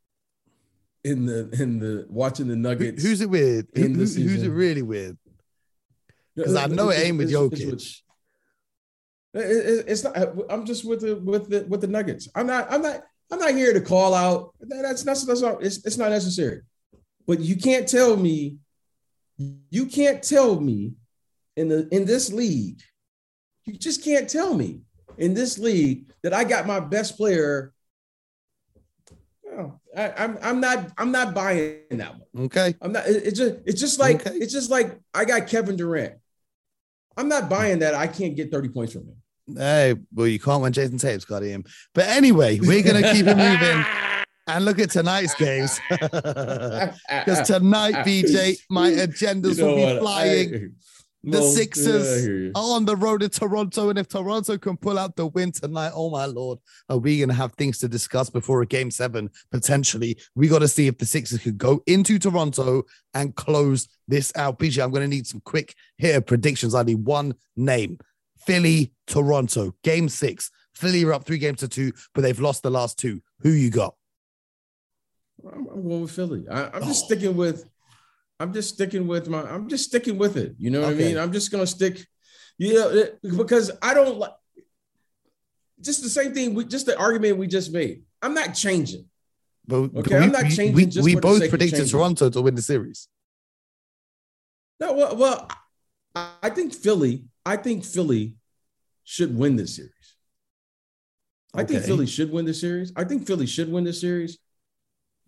in 1.05 1.27
the 1.27 1.51
in 1.61 1.79
the 1.79 2.07
watching 2.09 2.49
the 2.49 2.57
Nuggets. 2.57 3.03
Who's 3.03 3.21
it 3.21 3.31
with? 3.31 3.69
Who, 3.77 3.89
who's 3.89 4.17
it 4.17 4.51
really 4.51 4.83
with? 4.83 5.17
Because 6.35 6.57
I 6.57 6.67
know 6.67 6.89
it 6.89 6.99
ain't 6.99 7.19
with 7.19 7.31
Jokic. 7.31 8.01
It's 9.35 10.05
not. 10.05 10.17
I'm 10.49 10.65
just 10.65 10.85
with 10.85 11.03
the 11.03 11.17
with 11.17 11.51
the 11.51 11.67
with 11.69 11.81
the 11.81 11.87
Nuggets. 11.87 12.29
I'm 12.35 12.47
not. 12.47 12.71
I'm 12.73 12.83
not. 12.83 13.03
I'm 13.31 13.39
not 13.39 13.53
here 13.53 13.73
to 13.73 13.81
call 13.81 14.15
out. 14.15 14.55
That's 14.61 15.03
that's 15.03 15.25
that's 15.25 15.43
not. 15.43 15.63
It's, 15.63 15.85
it's 15.85 15.99
not 15.99 16.11
necessary. 16.11 16.63
But 17.27 17.41
you 17.41 17.57
can't 17.57 17.87
tell 17.89 18.17
me. 18.17 18.57
You 19.37 19.87
can't 19.87 20.23
tell 20.23 20.59
me 20.61 20.95
in 21.57 21.69
the 21.69 21.89
in 21.91 22.05
this 22.05 22.33
league. 22.33 22.81
You 23.65 23.75
just 23.75 24.05
can't 24.05 24.29
tell 24.29 24.55
me 24.55 24.81
in 25.19 25.35
this 25.35 25.59
league 25.59 26.13
that 26.23 26.33
I 26.33 26.45
got 26.45 26.67
my 26.67 26.81
best 26.81 27.17
player. 27.17 27.74
I, 29.97 30.03
am 30.03 30.13
I'm, 30.17 30.39
I'm 30.43 30.61
not 30.61 30.93
I'm 30.99 31.13
not 31.13 31.35
buying 31.35 31.79
that 31.91 32.13
one. 32.13 32.45
Okay. 32.47 32.75
I'm 32.81 32.93
not. 32.93 33.05
It's 33.07 33.39
just 33.39 33.57
it's 33.67 33.81
just 33.81 33.99
like 33.99 34.27
okay. 34.27 34.37
it's 34.37 34.53
just 34.53 34.71
like 34.71 34.99
I 35.13 35.25
got 35.25 35.47
Kevin 35.47 35.77
Durant. 35.77 36.15
I'm 37.17 37.29
not 37.29 37.49
buying 37.49 37.79
that 37.81 37.95
I 37.95 38.07
can't 38.09 38.35
get 38.35 38.51
30 38.51 38.69
points 38.71 38.93
from 38.93 39.03
him. 39.03 39.57
Hey, 39.57 39.95
well, 40.13 40.27
you 40.27 40.41
can't 40.41 40.63
when 40.63 40.73
Jayson 40.73 40.99
Tatum's 40.99 41.25
got 41.25 41.43
him. 41.43 41.65
But 41.95 42.09
anyway, 42.09 42.59
we're 42.61 42.83
gonna 42.83 43.13
keep 43.13 43.27
it 43.27 43.37
moving 43.37 43.85
and 44.47 44.65
look 44.65 44.79
at 44.79 44.91
tonight's 44.91 45.35
games 45.35 45.81
because 45.91 47.47
tonight, 47.47 47.95
BJ, 48.07 48.59
my 48.71 48.91
agendas 48.91 49.57
you 49.57 49.63
know 49.63 49.69
will 49.69 49.77
be 49.77 49.83
what? 49.83 50.01
flying. 50.01 50.55
I, 50.55 50.69
the 51.25 51.41
well, 51.41 51.51
Sixers 51.51 52.27
yeah, 52.27 52.51
are 52.55 52.77
on 52.77 52.85
the 52.85 52.97
road 52.97 53.21
to 53.21 53.29
Toronto, 53.29 53.89
and 53.89 53.99
if 53.99 54.09
Toronto 54.09 54.59
can 54.59 54.77
pull 54.77 54.99
out 54.99 55.17
the 55.17 55.27
win 55.27 55.53
tonight, 55.53 55.93
oh 55.95 56.11
my 56.11 56.27
lord, 56.27 56.59
are 56.89 56.99
we 56.99 57.21
gonna 57.21 57.33
have 57.35 57.55
things 57.55 57.79
to 57.79 57.89
discuss 57.89 58.29
before 58.29 58.63
a 58.63 58.67
game 58.67 58.91
seven 58.91 59.31
potentially? 59.51 60.19
We 60.35 60.49
got 60.49 60.59
to 60.61 60.69
see 60.69 60.87
if 60.87 60.99
the 60.99 61.07
Sixers 61.07 61.43
could 61.43 61.59
go 61.59 61.83
into 61.87 62.19
Toronto 62.19 62.85
and 63.15 63.35
close 63.35 63.89
this 64.07 64.33
out. 64.37 64.59
BJ, 64.59 64.85
I'm 64.85 64.91
gonna 64.91 65.09
need 65.09 65.27
some 65.27 65.41
quick 65.41 65.75
hitter 65.97 66.21
predictions. 66.21 66.75
I 66.75 66.83
need 66.83 67.05
one 67.05 67.35
name. 67.57 67.99
Philly, 68.39 68.93
Toronto, 69.07 69.75
game 69.83 70.09
six. 70.09 70.51
Philly 70.75 71.05
are 71.05 71.13
up 71.15 71.25
three 71.25 71.39
games 71.39 71.61
to 71.61 71.69
two, 71.69 71.93
but 72.15 72.21
they've 72.21 72.41
lost 72.41 72.63
the 72.63 72.71
last 72.71 72.99
two. 72.99 73.23
Who 73.41 73.51
you 73.51 73.71
got? 73.71 73.95
I'm, 75.45 75.67
I'm 75.69 75.89
going 75.89 76.03
with 76.03 76.11
Philly. 76.11 76.45
I, 76.51 76.77
am 76.77 76.85
just 76.85 77.05
oh. 77.05 77.07
sticking 77.07 77.37
with. 77.37 77.65
I'm 78.41 78.53
just 78.53 78.75
sticking 78.75 79.07
with 79.07 79.29
my. 79.29 79.43
I'm 79.43 79.69
just 79.69 79.85
sticking 79.85 80.19
with 80.19 80.37
it. 80.37 80.55
You 80.59 80.71
know 80.71 80.81
what 80.81 80.95
okay. 80.95 81.05
I 81.05 81.09
mean? 81.09 81.19
I'm 81.19 81.33
just 81.33 81.51
gonna 81.51 81.67
stick. 81.67 82.05
Yeah, 82.59 83.05
because 83.23 83.71
I 83.83 83.95
don't 83.95 84.19
like. 84.19 84.33
Just 85.81 86.03
the 86.03 86.09
same 86.09 86.33
thing. 86.33 86.55
We 86.55 86.65
just 86.65 86.87
the 86.87 86.99
argument 86.99 87.39
we 87.39 87.47
just 87.47 87.73
made. 87.73 88.03
I'm 88.23 88.35
not 88.35 88.55
changing. 88.55 89.07
But 89.67 89.95
okay, 89.97 90.19
we, 90.19 90.25
I'm 90.25 90.33
not 90.33 90.51
changing. 90.51 90.75
We, 90.75 90.87
we 91.03 91.15
both 91.17 91.49
predicted 91.49 91.89
Toronto 91.89 92.31
to 92.31 92.43
win 92.43 92.55
the 92.55 92.63
series. 92.63 93.09
No, 94.81 94.93
well, 94.93 95.17
well, 95.17 95.49
I 96.15 96.51
think 96.51 96.75
Philly 96.75 97.25
I 97.45 97.57
think 97.57 97.85
Philly 97.85 98.37
should 99.05 99.37
win 99.37 99.57
this 99.57 99.77
series. 99.77 99.93
I 101.55 101.65
think 101.65 101.85
Philly 101.85 102.07
should 102.07 102.33
win 102.33 102.47
the 102.47 102.55
series. 102.55 102.93
I 102.97 103.05
think 103.05 103.27
Philly 103.27 103.47
should 103.47 103.71
win 103.71 103.85
the 103.85 103.93
series. 103.93 104.39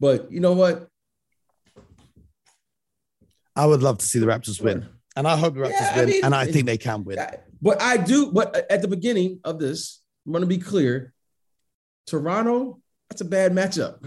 But 0.01 0.33
you 0.33 0.41
know 0.41 0.55
what? 0.55 0.89
I 3.57 3.67
would 3.67 3.83
love 3.83 3.99
to 3.99 4.07
see 4.07 4.19
the 4.19 4.27
Raptors 4.27 4.61
win. 4.61 4.87
And 5.17 5.27
I 5.27 5.37
hope 5.37 5.55
the 5.55 5.61
Raptors 5.61 5.71
yeah, 5.71 5.97
win. 5.97 6.09
I 6.09 6.13
mean, 6.13 6.25
and 6.25 6.35
I 6.35 6.47
think 6.47 6.67
they 6.67 6.79
can 6.79 7.05
win. 7.05 7.19
But 7.63 7.81
I 7.81 7.97
do, 7.97 8.31
but 8.31 8.71
at 8.71 8.83
the 8.83 8.89
beginning 8.89 9.41
of 9.45 9.59
this, 9.59 10.03
I'm 10.27 10.33
going 10.33 10.43
to 10.43 10.47
be 10.47 10.59
clear 10.59 11.15
Toronto, 12.07 12.81
that's 13.09 13.23
a 13.23 13.25
bad 13.25 13.53
matchup. 13.53 14.01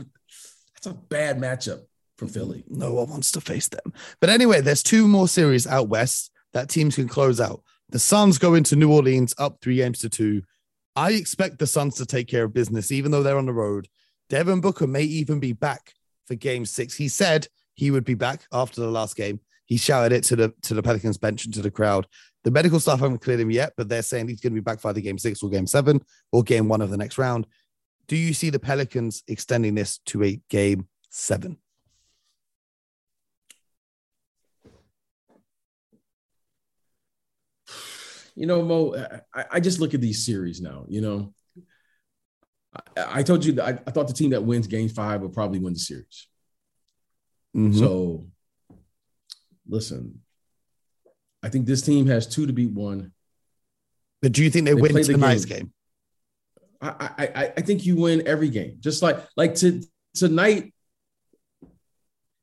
That's 0.74 0.88
a 0.88 0.94
bad 0.94 1.40
matchup 1.40 1.82
for 2.18 2.28
Philly. 2.28 2.64
No 2.68 2.94
one 2.94 3.10
wants 3.10 3.32
to 3.34 3.42
face 3.42 3.68
them. 3.68 3.94
But 4.22 4.30
anyway, 4.30 4.62
there's 4.62 4.84
two 4.84 5.08
more 5.08 5.28
series 5.28 5.68
out 5.68 5.90
west 5.90 6.32
that 6.54 6.70
teams 6.70 6.96
can 6.96 7.08
close 7.08 7.42
out. 7.42 7.64
The 7.90 8.00
Suns 8.00 8.38
go 8.38 8.54
into 8.54 8.76
New 8.76 8.92
Orleans 8.92 9.34
up 9.38 9.60
three 9.62 9.78
games 9.78 10.00
to 10.00 10.10
two. 10.10 10.44
I 10.96 11.12
expect 11.12 11.60
the 11.60 11.68
Suns 11.68 11.96
to 11.96 12.06
take 12.06 12.28
care 12.28 12.44
of 12.46 12.54
business, 12.54 12.92
even 12.92 13.12
though 13.12 13.24
they're 13.24 13.38
on 13.38 13.46
the 13.46 13.54
road. 13.54 13.88
Devin 14.30 14.62
Booker 14.62 14.88
may 14.88 15.04
even 15.04 15.40
be 15.40 15.54
back 15.54 15.94
for 16.26 16.36
game 16.36 16.66
six. 16.66 16.96
He 16.96 17.08
said 17.08 17.48
he 17.80 17.92
would 17.92 18.04
be 18.04 18.14
back 18.14 18.42
after 18.52 18.82
the 18.82 18.92
last 18.92 19.16
game. 19.16 19.40
He 19.64 19.78
shouted 19.78 20.14
it 20.14 20.24
to 20.26 20.36
the 20.36 20.54
to 20.64 20.74
the 20.74 20.84
Pelicans 20.84 21.18
bench 21.18 21.46
and 21.46 21.54
to 21.54 21.62
the 21.62 21.72
crowd. 21.72 22.08
The 22.44 22.52
medical 22.52 22.80
staff 22.80 23.00
haven't 23.00 23.20
cleared 23.20 23.40
him 23.40 23.52
yet, 23.52 23.72
but 23.78 23.88
they're 23.88 24.02
saying 24.02 24.28
he's 24.28 24.42
going 24.42 24.52
to 24.54 24.62
be 24.62 24.64
back 24.64 24.82
for 24.82 24.90
either 24.90 25.00
game 25.00 25.18
six 25.18 25.42
or 25.42 25.50
game 25.50 25.66
seven 25.66 26.02
or 26.34 26.44
game 26.44 26.68
one 26.68 26.82
of 26.82 26.90
the 26.90 26.98
next 26.98 27.18
round. 27.18 27.48
Do 28.08 28.18
you 28.18 28.34
see 28.34 28.50
the 28.50 28.60
Pelicans 28.60 29.24
extending 29.28 29.76
this 29.76 30.00
to 30.08 30.24
a 30.24 30.42
game 30.50 30.88
seven? 31.10 31.58
you 38.36 38.46
know, 38.46 38.62
Mo, 38.62 38.96
I, 39.34 39.46
I 39.52 39.60
just 39.60 39.80
look 39.80 39.94
at 39.94 40.02
these 40.02 40.26
series 40.26 40.60
now. 40.60 40.86
You 40.88 41.02
know, 41.02 41.34
I, 42.98 43.20
I 43.20 43.24
told 43.24 43.46
you 43.46 43.54
that 43.54 43.66
I, 43.66 43.70
I, 43.88 43.92
thought 43.92 44.08
the 44.08 44.14
team 44.14 44.32
that 44.32 44.44
wins 44.44 44.68
Game 44.68 44.90
Five 44.90 45.22
would 45.22 45.34
probably 45.34 45.60
win 45.60 45.74
the 45.74 45.80
series. 45.80 46.28
Mm-hmm. 47.56 47.78
So, 47.80 48.28
listen, 49.68 50.22
I 51.42 51.50
think 51.50 51.66
this 51.66 51.82
team 51.82 52.08
has 52.08 52.28
two 52.28 52.46
to 52.46 52.54
beat 52.54 52.72
one. 52.72 53.12
But 54.22 54.34
do 54.34 54.44
you 54.44 54.50
think 54.50 54.66
they, 54.66 54.74
they 54.74 54.82
win 54.82 55.04
tonight's 55.04 55.46
game? 55.46 55.58
game? 55.58 55.74
I, 56.82 57.12
I 57.18 57.54
I 57.58 57.62
think 57.62 57.86
you 57.86 57.96
win 57.96 58.28
every 58.28 58.50
game. 58.50 58.78
Just 58.80 59.02
like 59.02 59.18
like 59.36 59.56
to, 59.56 59.82
tonight, 60.14 60.74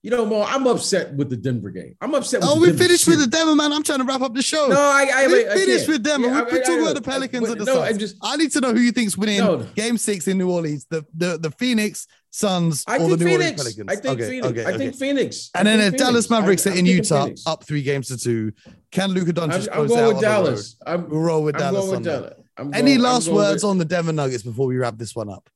you 0.06 0.10
know, 0.10 0.24
Mo, 0.24 0.42
I'm 0.42 0.66
upset 0.68 1.14
with 1.14 1.30
the 1.30 1.36
Denver 1.36 1.70
game. 1.70 1.96
I'm 2.00 2.14
upset. 2.14 2.42
oh, 2.44 2.60
we 2.60 2.72
finished 2.72 3.08
with 3.08 3.18
the 3.18 3.26
Denver, 3.26 3.56
man. 3.56 3.72
I'm 3.72 3.82
trying 3.82 3.98
to 3.98 4.04
wrap 4.04 4.20
up 4.20 4.34
the 4.34 4.42
show. 4.42 4.68
No, 4.68 4.78
I, 4.78 5.10
I 5.12 5.26
we 5.26 5.48
I, 5.48 5.54
finished 5.54 5.88
with 5.88 6.02
Denver. 6.02 6.28
Yeah, 6.28 6.44
we 6.44 6.60
talk 6.60 6.80
about 6.80 6.94
the 6.94 7.02
Pelicans 7.02 7.48
and 7.48 7.60
the 7.60 7.64
no, 7.64 7.74
Suns. 7.74 7.88
I 7.88 7.98
just 7.98 8.16
I 8.22 8.36
need 8.36 8.52
to 8.52 8.60
know 8.60 8.72
who 8.72 8.80
you 8.80 8.92
think's 8.92 9.18
winning 9.18 9.38
no. 9.38 9.66
Game 9.74 9.98
Six 9.98 10.28
in 10.28 10.38
New 10.38 10.50
Orleans. 10.50 10.86
The 10.88 11.04
the 11.14 11.38
the 11.38 11.50
Phoenix 11.50 12.06
Suns, 12.36 12.84
I 12.86 12.96
or 12.96 12.98
think 12.98 13.18
the 13.18 13.24
New 13.24 13.32
Orleans 13.32 13.44
Phoenix. 13.50 13.62
Pelicans. 13.62 13.88
I 13.90 13.96
think 13.96 14.20
okay, 14.20 14.28
Phoenix. 14.28 14.46
okay, 14.48 14.64
I 14.66 14.76
think 14.76 14.94
Phoenix. 14.94 15.50
And 15.54 15.66
then 15.66 15.78
think 15.78 15.92
the 15.92 15.98
Dallas 15.98 16.28
Mavericks 16.28 16.66
I- 16.66 16.70
are 16.70 16.74
in 16.74 16.84
Utah, 16.84 17.22
Phoenix. 17.24 17.46
up 17.46 17.64
three 17.64 17.82
games 17.82 18.08
to 18.08 18.18
two. 18.18 18.52
Can 18.90 19.10
Luka 19.12 19.32
Doncic 19.32 19.68
I'm, 19.72 19.86
close 19.88 19.90
I'm 19.90 19.96
going 19.96 20.00
out 20.00 20.06
with 20.08 20.08
on 20.08 20.08
the 20.08 20.12
road? 20.14 20.20
Dallas. 20.20 20.76
I'm, 20.86 21.08
We'll 21.08 21.20
roll 21.20 21.42
with 21.44 21.54
I'm 21.56 21.60
Dallas 21.60 21.84
going 21.86 21.96
with. 21.96 22.04
Dallas. 22.04 22.34
Any 22.58 22.68
going- 22.68 22.96
I'm 22.96 23.00
last 23.02 23.28
words 23.28 23.62
with- 23.62 23.70
on 23.70 23.78
the 23.78 23.84
Denver 23.86 24.12
Nuggets 24.12 24.42
before 24.42 24.66
we 24.66 24.76
wrap 24.76 24.98
this 24.98 25.16
one 25.16 25.30
up? 25.30 25.48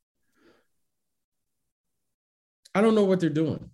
I 2.75 2.81
don't 2.81 2.95
know 2.95 3.05
what 3.05 3.21
they're 3.21 3.31
doing. 3.31 3.69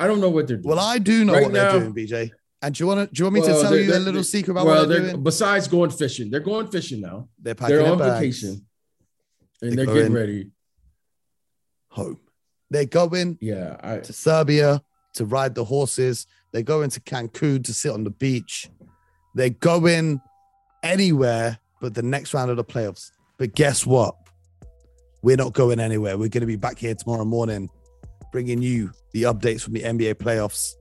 I 0.00 0.06
don't 0.06 0.20
know 0.20 0.30
what 0.30 0.46
they're 0.48 0.56
doing. 0.56 0.68
Well, 0.76 0.78
I 0.84 0.98
do 0.98 1.24
know 1.26 1.34
Right 1.34 1.42
what 1.44 1.52
they're 1.52 1.78
doing, 1.78 1.94
BJ. 1.94 2.30
And 2.62 2.74
do 2.74 2.82
you 2.82 2.88
want 2.88 3.00
to? 3.10 3.14
Do 3.14 3.18
you 3.20 3.24
want 3.26 3.34
me 3.34 3.40
Well, 3.42 3.60
to 3.62 3.68
tell 3.68 3.76
you 3.76 3.94
a 3.94 3.98
little 3.98 4.24
secret 4.24 4.52
about 4.52 4.64
well, 4.66 4.80
what 4.80 4.88
they're 4.88 5.00
they're 5.00 5.10
doing? 5.12 5.22
besides 5.22 5.68
going 5.68 5.90
fishing, 5.90 6.30
they're 6.30 6.40
going 6.40 6.68
fishing 6.68 7.02
now. 7.02 7.28
They're 7.38 7.54
packing 7.54 7.76
They're 7.76 7.86
on 7.86 7.98
bags 7.98 8.18
vacation 8.40 8.64
and 9.60 9.72
They 9.72 9.84
they're 9.84 9.94
getting 9.94 10.12
ready. 10.12 10.50
Home. 11.94 12.18
They're 12.70 12.84
going 12.84 13.38
Yeah, 13.40 13.76
I, 13.82 13.98
to 13.98 14.12
Serbia 14.12 14.82
to 15.14 15.24
ride 15.24 15.54
the 15.54 15.64
horses. 15.64 16.26
They're 16.52 16.62
going 16.62 16.90
to 16.90 17.00
Cancun 17.00 17.64
to 17.64 17.74
sit 17.74 17.92
on 17.92 18.04
the 18.04 18.10
beach. 18.10 18.68
They're 19.34 19.50
going 19.50 20.20
anywhere 20.82 21.58
but 21.80 21.92
the 21.94 22.02
next 22.02 22.32
round 22.32 22.50
of 22.50 22.56
the 22.56 22.64
playoffs. 22.64 23.10
But 23.36 23.54
guess 23.54 23.84
what? 23.84 24.16
We're 25.22 25.36
not 25.36 25.52
going 25.52 25.80
anywhere. 25.80 26.16
We're 26.16 26.28
going 26.28 26.40
to 26.40 26.46
be 26.46 26.56
back 26.56 26.78
here 26.78 26.94
tomorrow 26.94 27.24
morning, 27.24 27.68
bringing 28.32 28.62
you 28.62 28.90
the 29.12 29.24
updates 29.24 29.62
from 29.62 29.74
the 29.74 29.82
NBA 29.82 30.14
playoffs 30.14 30.72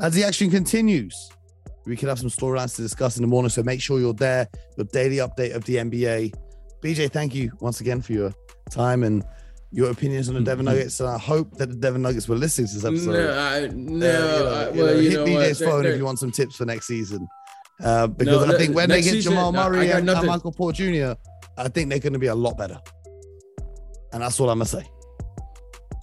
as 0.00 0.14
the 0.14 0.24
action 0.24 0.50
continues. 0.50 1.30
We 1.84 1.96
could 1.96 2.08
have 2.08 2.18
some 2.18 2.28
storylines 2.28 2.74
to 2.76 2.82
discuss 2.82 3.16
in 3.16 3.22
the 3.22 3.28
morning, 3.28 3.50
so 3.50 3.62
make 3.62 3.80
sure 3.80 4.00
you're 4.00 4.14
there. 4.14 4.48
Your 4.76 4.86
daily 4.86 5.18
update 5.18 5.54
of 5.54 5.64
the 5.64 5.76
NBA. 5.76 6.34
BJ, 6.82 7.10
thank 7.10 7.32
you 7.32 7.52
once 7.60 7.80
again 7.80 8.02
for 8.02 8.12
your 8.12 8.32
time 8.68 9.04
and 9.04 9.24
your 9.72 9.90
opinions 9.90 10.28
on 10.28 10.34
the 10.36 10.40
Denver 10.40 10.62
Mhm. 10.62 10.66
Nuggets. 10.66 11.00
And 11.00 11.08
I 11.08 11.18
hope 11.18 11.56
that 11.58 11.68
the 11.68 11.74
Denver 11.76 11.98
Nuggets 11.98 12.28
will 12.28 12.38
listen 12.38 12.66
to 12.66 12.74
this 12.74 12.84
episode. 12.84 13.12
no, 13.12 13.30
I, 13.38 13.66
no, 13.66 13.66
Uh, 13.66 13.68
you 13.68 13.98
know, 13.98 14.48
I- 14.48 14.70
well, 14.70 14.96
you 14.96 15.10
you 15.10 15.16
know, 15.16 15.24
hit 15.26 15.34
what? 15.34 15.42
BJ's 15.44 15.58
They're- 15.58 15.68
phone 15.68 15.86
if 15.86 15.96
you 15.98 16.04
want 16.04 16.18
some 16.18 16.30
tips 16.30 16.56
for 16.56 16.64
next 16.64 16.86
season. 16.86 17.26
Uh, 17.82 18.06
because 18.06 18.46
No, 18.46 18.54
I 18.54 18.56
think 18.58 18.74
when 18.74 18.88
they 18.88 19.02
get 19.02 19.12
season, 19.12 19.32
Jamal 19.32 19.52
Murray 19.52 19.88
got 19.88 19.98
and, 19.98 20.08
and. 20.08 20.26
Michael 20.26 20.52
Porter 20.52 20.76
Jr., 20.90 21.12
I 21.58 21.68
think 21.68 21.90
they're 21.90 21.98
going 21.98 22.14
to 22.14 22.18
be 22.18 22.28
a 22.28 22.34
lot 22.34 22.56
better. 22.56 22.78
And 24.12 24.22
that's 24.22 24.40
all 24.40 24.48
I'm 24.48 24.58
going 24.58 24.66
to 24.66 24.76
say. 24.78 24.90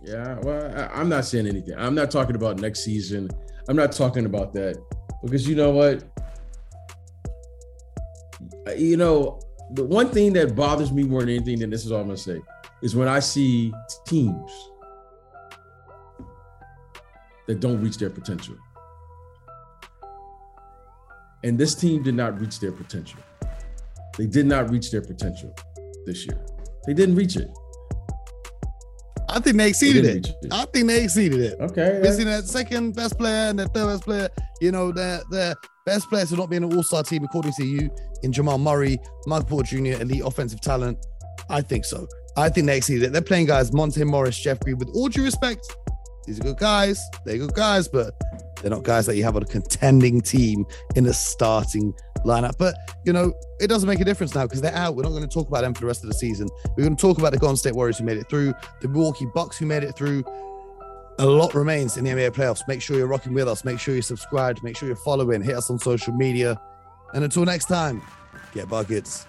Yeah, 0.05 0.37
well, 0.43 0.71
I, 0.77 0.99
I'm 0.99 1.09
not 1.09 1.25
saying 1.25 1.47
anything. 1.47 1.73
I'm 1.77 1.95
not 1.95 2.11
talking 2.11 2.35
about 2.35 2.59
next 2.59 2.83
season. 2.83 3.29
I'm 3.69 3.75
not 3.75 3.91
talking 3.93 4.25
about 4.25 4.53
that 4.53 4.75
because 5.23 5.47
you 5.47 5.55
know 5.55 5.71
what? 5.71 6.03
Uh, 8.67 8.71
You 8.71 8.97
know, 8.97 9.39
the 9.71 9.83
one 9.83 10.09
thing 10.09 10.33
that 10.33 10.55
bothers 10.55 10.91
me 10.91 11.03
more 11.03 11.21
than 11.21 11.29
anything, 11.29 11.63
and 11.63 11.71
this 11.71 11.85
is 11.85 11.91
all 11.91 12.01
I'm 12.01 12.07
gonna 12.07 12.17
say, 12.17 12.39
is 12.83 12.95
when 12.95 13.07
I 13.07 13.19
see 13.19 13.73
teams 14.05 14.51
that 17.47 17.59
don't 17.59 17.81
reach 17.81 17.97
their 17.97 18.09
potential. 18.09 18.55
And 21.43 21.57
this 21.57 21.75
team 21.75 22.03
did 22.03 22.15
not 22.15 22.39
reach 22.39 22.59
their 22.59 22.71
potential. 22.71 23.19
They 24.17 24.27
did 24.27 24.45
not 24.45 24.69
reach 24.69 24.91
their 24.91 25.01
potential 25.01 25.53
this 26.05 26.25
year. 26.25 26.39
They 26.85 26.93
didn't 26.93 27.15
reach 27.15 27.35
it. 27.35 27.49
I 29.29 29.39
think 29.39 29.57
they 29.57 29.63
They 29.63 29.69
exceeded 29.69 30.03
didn't 30.03 30.27
it. 30.27 30.35
it. 30.43 30.53
I 30.53 30.65
think 30.65 30.87
they 30.87 31.03
exceeded 31.03 31.39
it. 31.39 31.59
Okay. 31.59 31.99
Missing 32.03 32.25
that 32.25 32.45
second 32.45 32.95
best 32.95 33.17
player 33.17 33.49
and 33.49 33.57
the 33.57 33.67
third 33.69 33.87
best 33.87 34.03
player, 34.03 34.29
you 34.61 34.71
know, 34.71 34.91
their 34.91 35.21
their 35.31 35.55
best 35.85 36.07
players 36.09 36.31
are 36.31 36.37
not 36.37 36.49
being 36.49 36.63
an 36.63 36.73
all-star 36.75 37.03
team, 37.03 37.23
according 37.23 37.53
to 37.53 37.65
you, 37.65 37.89
in 38.21 38.31
Jamal 38.31 38.57
Murray, 38.59 38.97
Michael 39.25 39.47
Porter 39.47 39.75
Jr., 39.75 40.01
elite 40.01 40.21
offensive 40.23 40.61
talent. 40.61 41.03
I 41.49 41.61
think 41.61 41.83
so. 41.83 42.07
I 42.35 42.49
think 42.49 42.67
they 42.67 42.77
exceeded 42.77 43.03
it. 43.03 43.13
They're 43.13 43.21
playing 43.21 43.45
guys, 43.45 43.71
Monte 43.71 44.03
Morris, 44.03 44.37
Jeff 44.39 44.59
Green, 44.59 44.77
with 44.77 44.89
all 44.93 45.07
due 45.07 45.23
respect, 45.23 45.75
these 46.25 46.39
are 46.39 46.43
good 46.43 46.57
guys. 46.57 47.09
They're 47.25 47.37
good 47.37 47.53
guys, 47.53 47.87
but 47.87 48.13
they're 48.61 48.71
not 48.71 48.83
guys 48.83 49.05
that 49.07 49.17
you 49.17 49.23
have 49.23 49.35
on 49.35 49.43
a 49.43 49.45
contending 49.45 50.21
team 50.21 50.65
in 50.95 51.05
a 51.05 51.13
starting 51.13 51.93
lineup. 52.25 52.57
But 52.57 52.75
you 53.05 53.11
know, 53.11 53.33
it 53.59 53.67
doesn't 53.67 53.87
make 53.87 53.99
a 53.99 54.05
difference 54.05 54.33
now 54.33 54.43
because 54.43 54.61
they're 54.61 54.75
out. 54.75 54.95
We're 54.95 55.03
not 55.03 55.09
going 55.09 55.23
to 55.23 55.27
talk 55.27 55.49
about 55.49 55.61
them 55.61 55.73
for 55.73 55.81
the 55.81 55.87
rest 55.87 56.03
of 56.03 56.09
the 56.09 56.15
season. 56.15 56.47
We're 56.77 56.85
going 56.85 56.95
to 56.95 57.01
talk 57.01 57.17
about 57.17 57.33
the 57.33 57.39
Golden 57.39 57.57
State 57.57 57.75
Warriors 57.75 57.97
who 57.97 58.05
made 58.05 58.17
it 58.17 58.29
through, 58.29 58.53
the 58.81 58.87
Milwaukee 58.87 59.27
Bucks 59.33 59.57
who 59.57 59.65
made 59.65 59.83
it 59.83 59.95
through. 59.95 60.23
A 61.19 61.25
lot 61.25 61.53
remains 61.53 61.97
in 61.97 62.05
the 62.05 62.11
NBA 62.11 62.31
playoffs. 62.31 62.61
Make 62.67 62.81
sure 62.81 62.97
you're 62.97 63.07
rocking 63.07 63.33
with 63.33 63.47
us. 63.47 63.63
Make 63.65 63.79
sure 63.79 63.93
you're 63.93 64.01
subscribed. 64.01 64.63
Make 64.63 64.77
sure 64.77 64.87
you're 64.87 64.95
following. 64.95 65.41
Hit 65.43 65.55
us 65.55 65.69
on 65.69 65.77
social 65.77 66.13
media. 66.13 66.59
And 67.13 67.23
until 67.23 67.45
next 67.45 67.65
time, 67.65 68.01
get 68.53 68.67
buckets. 68.67 69.27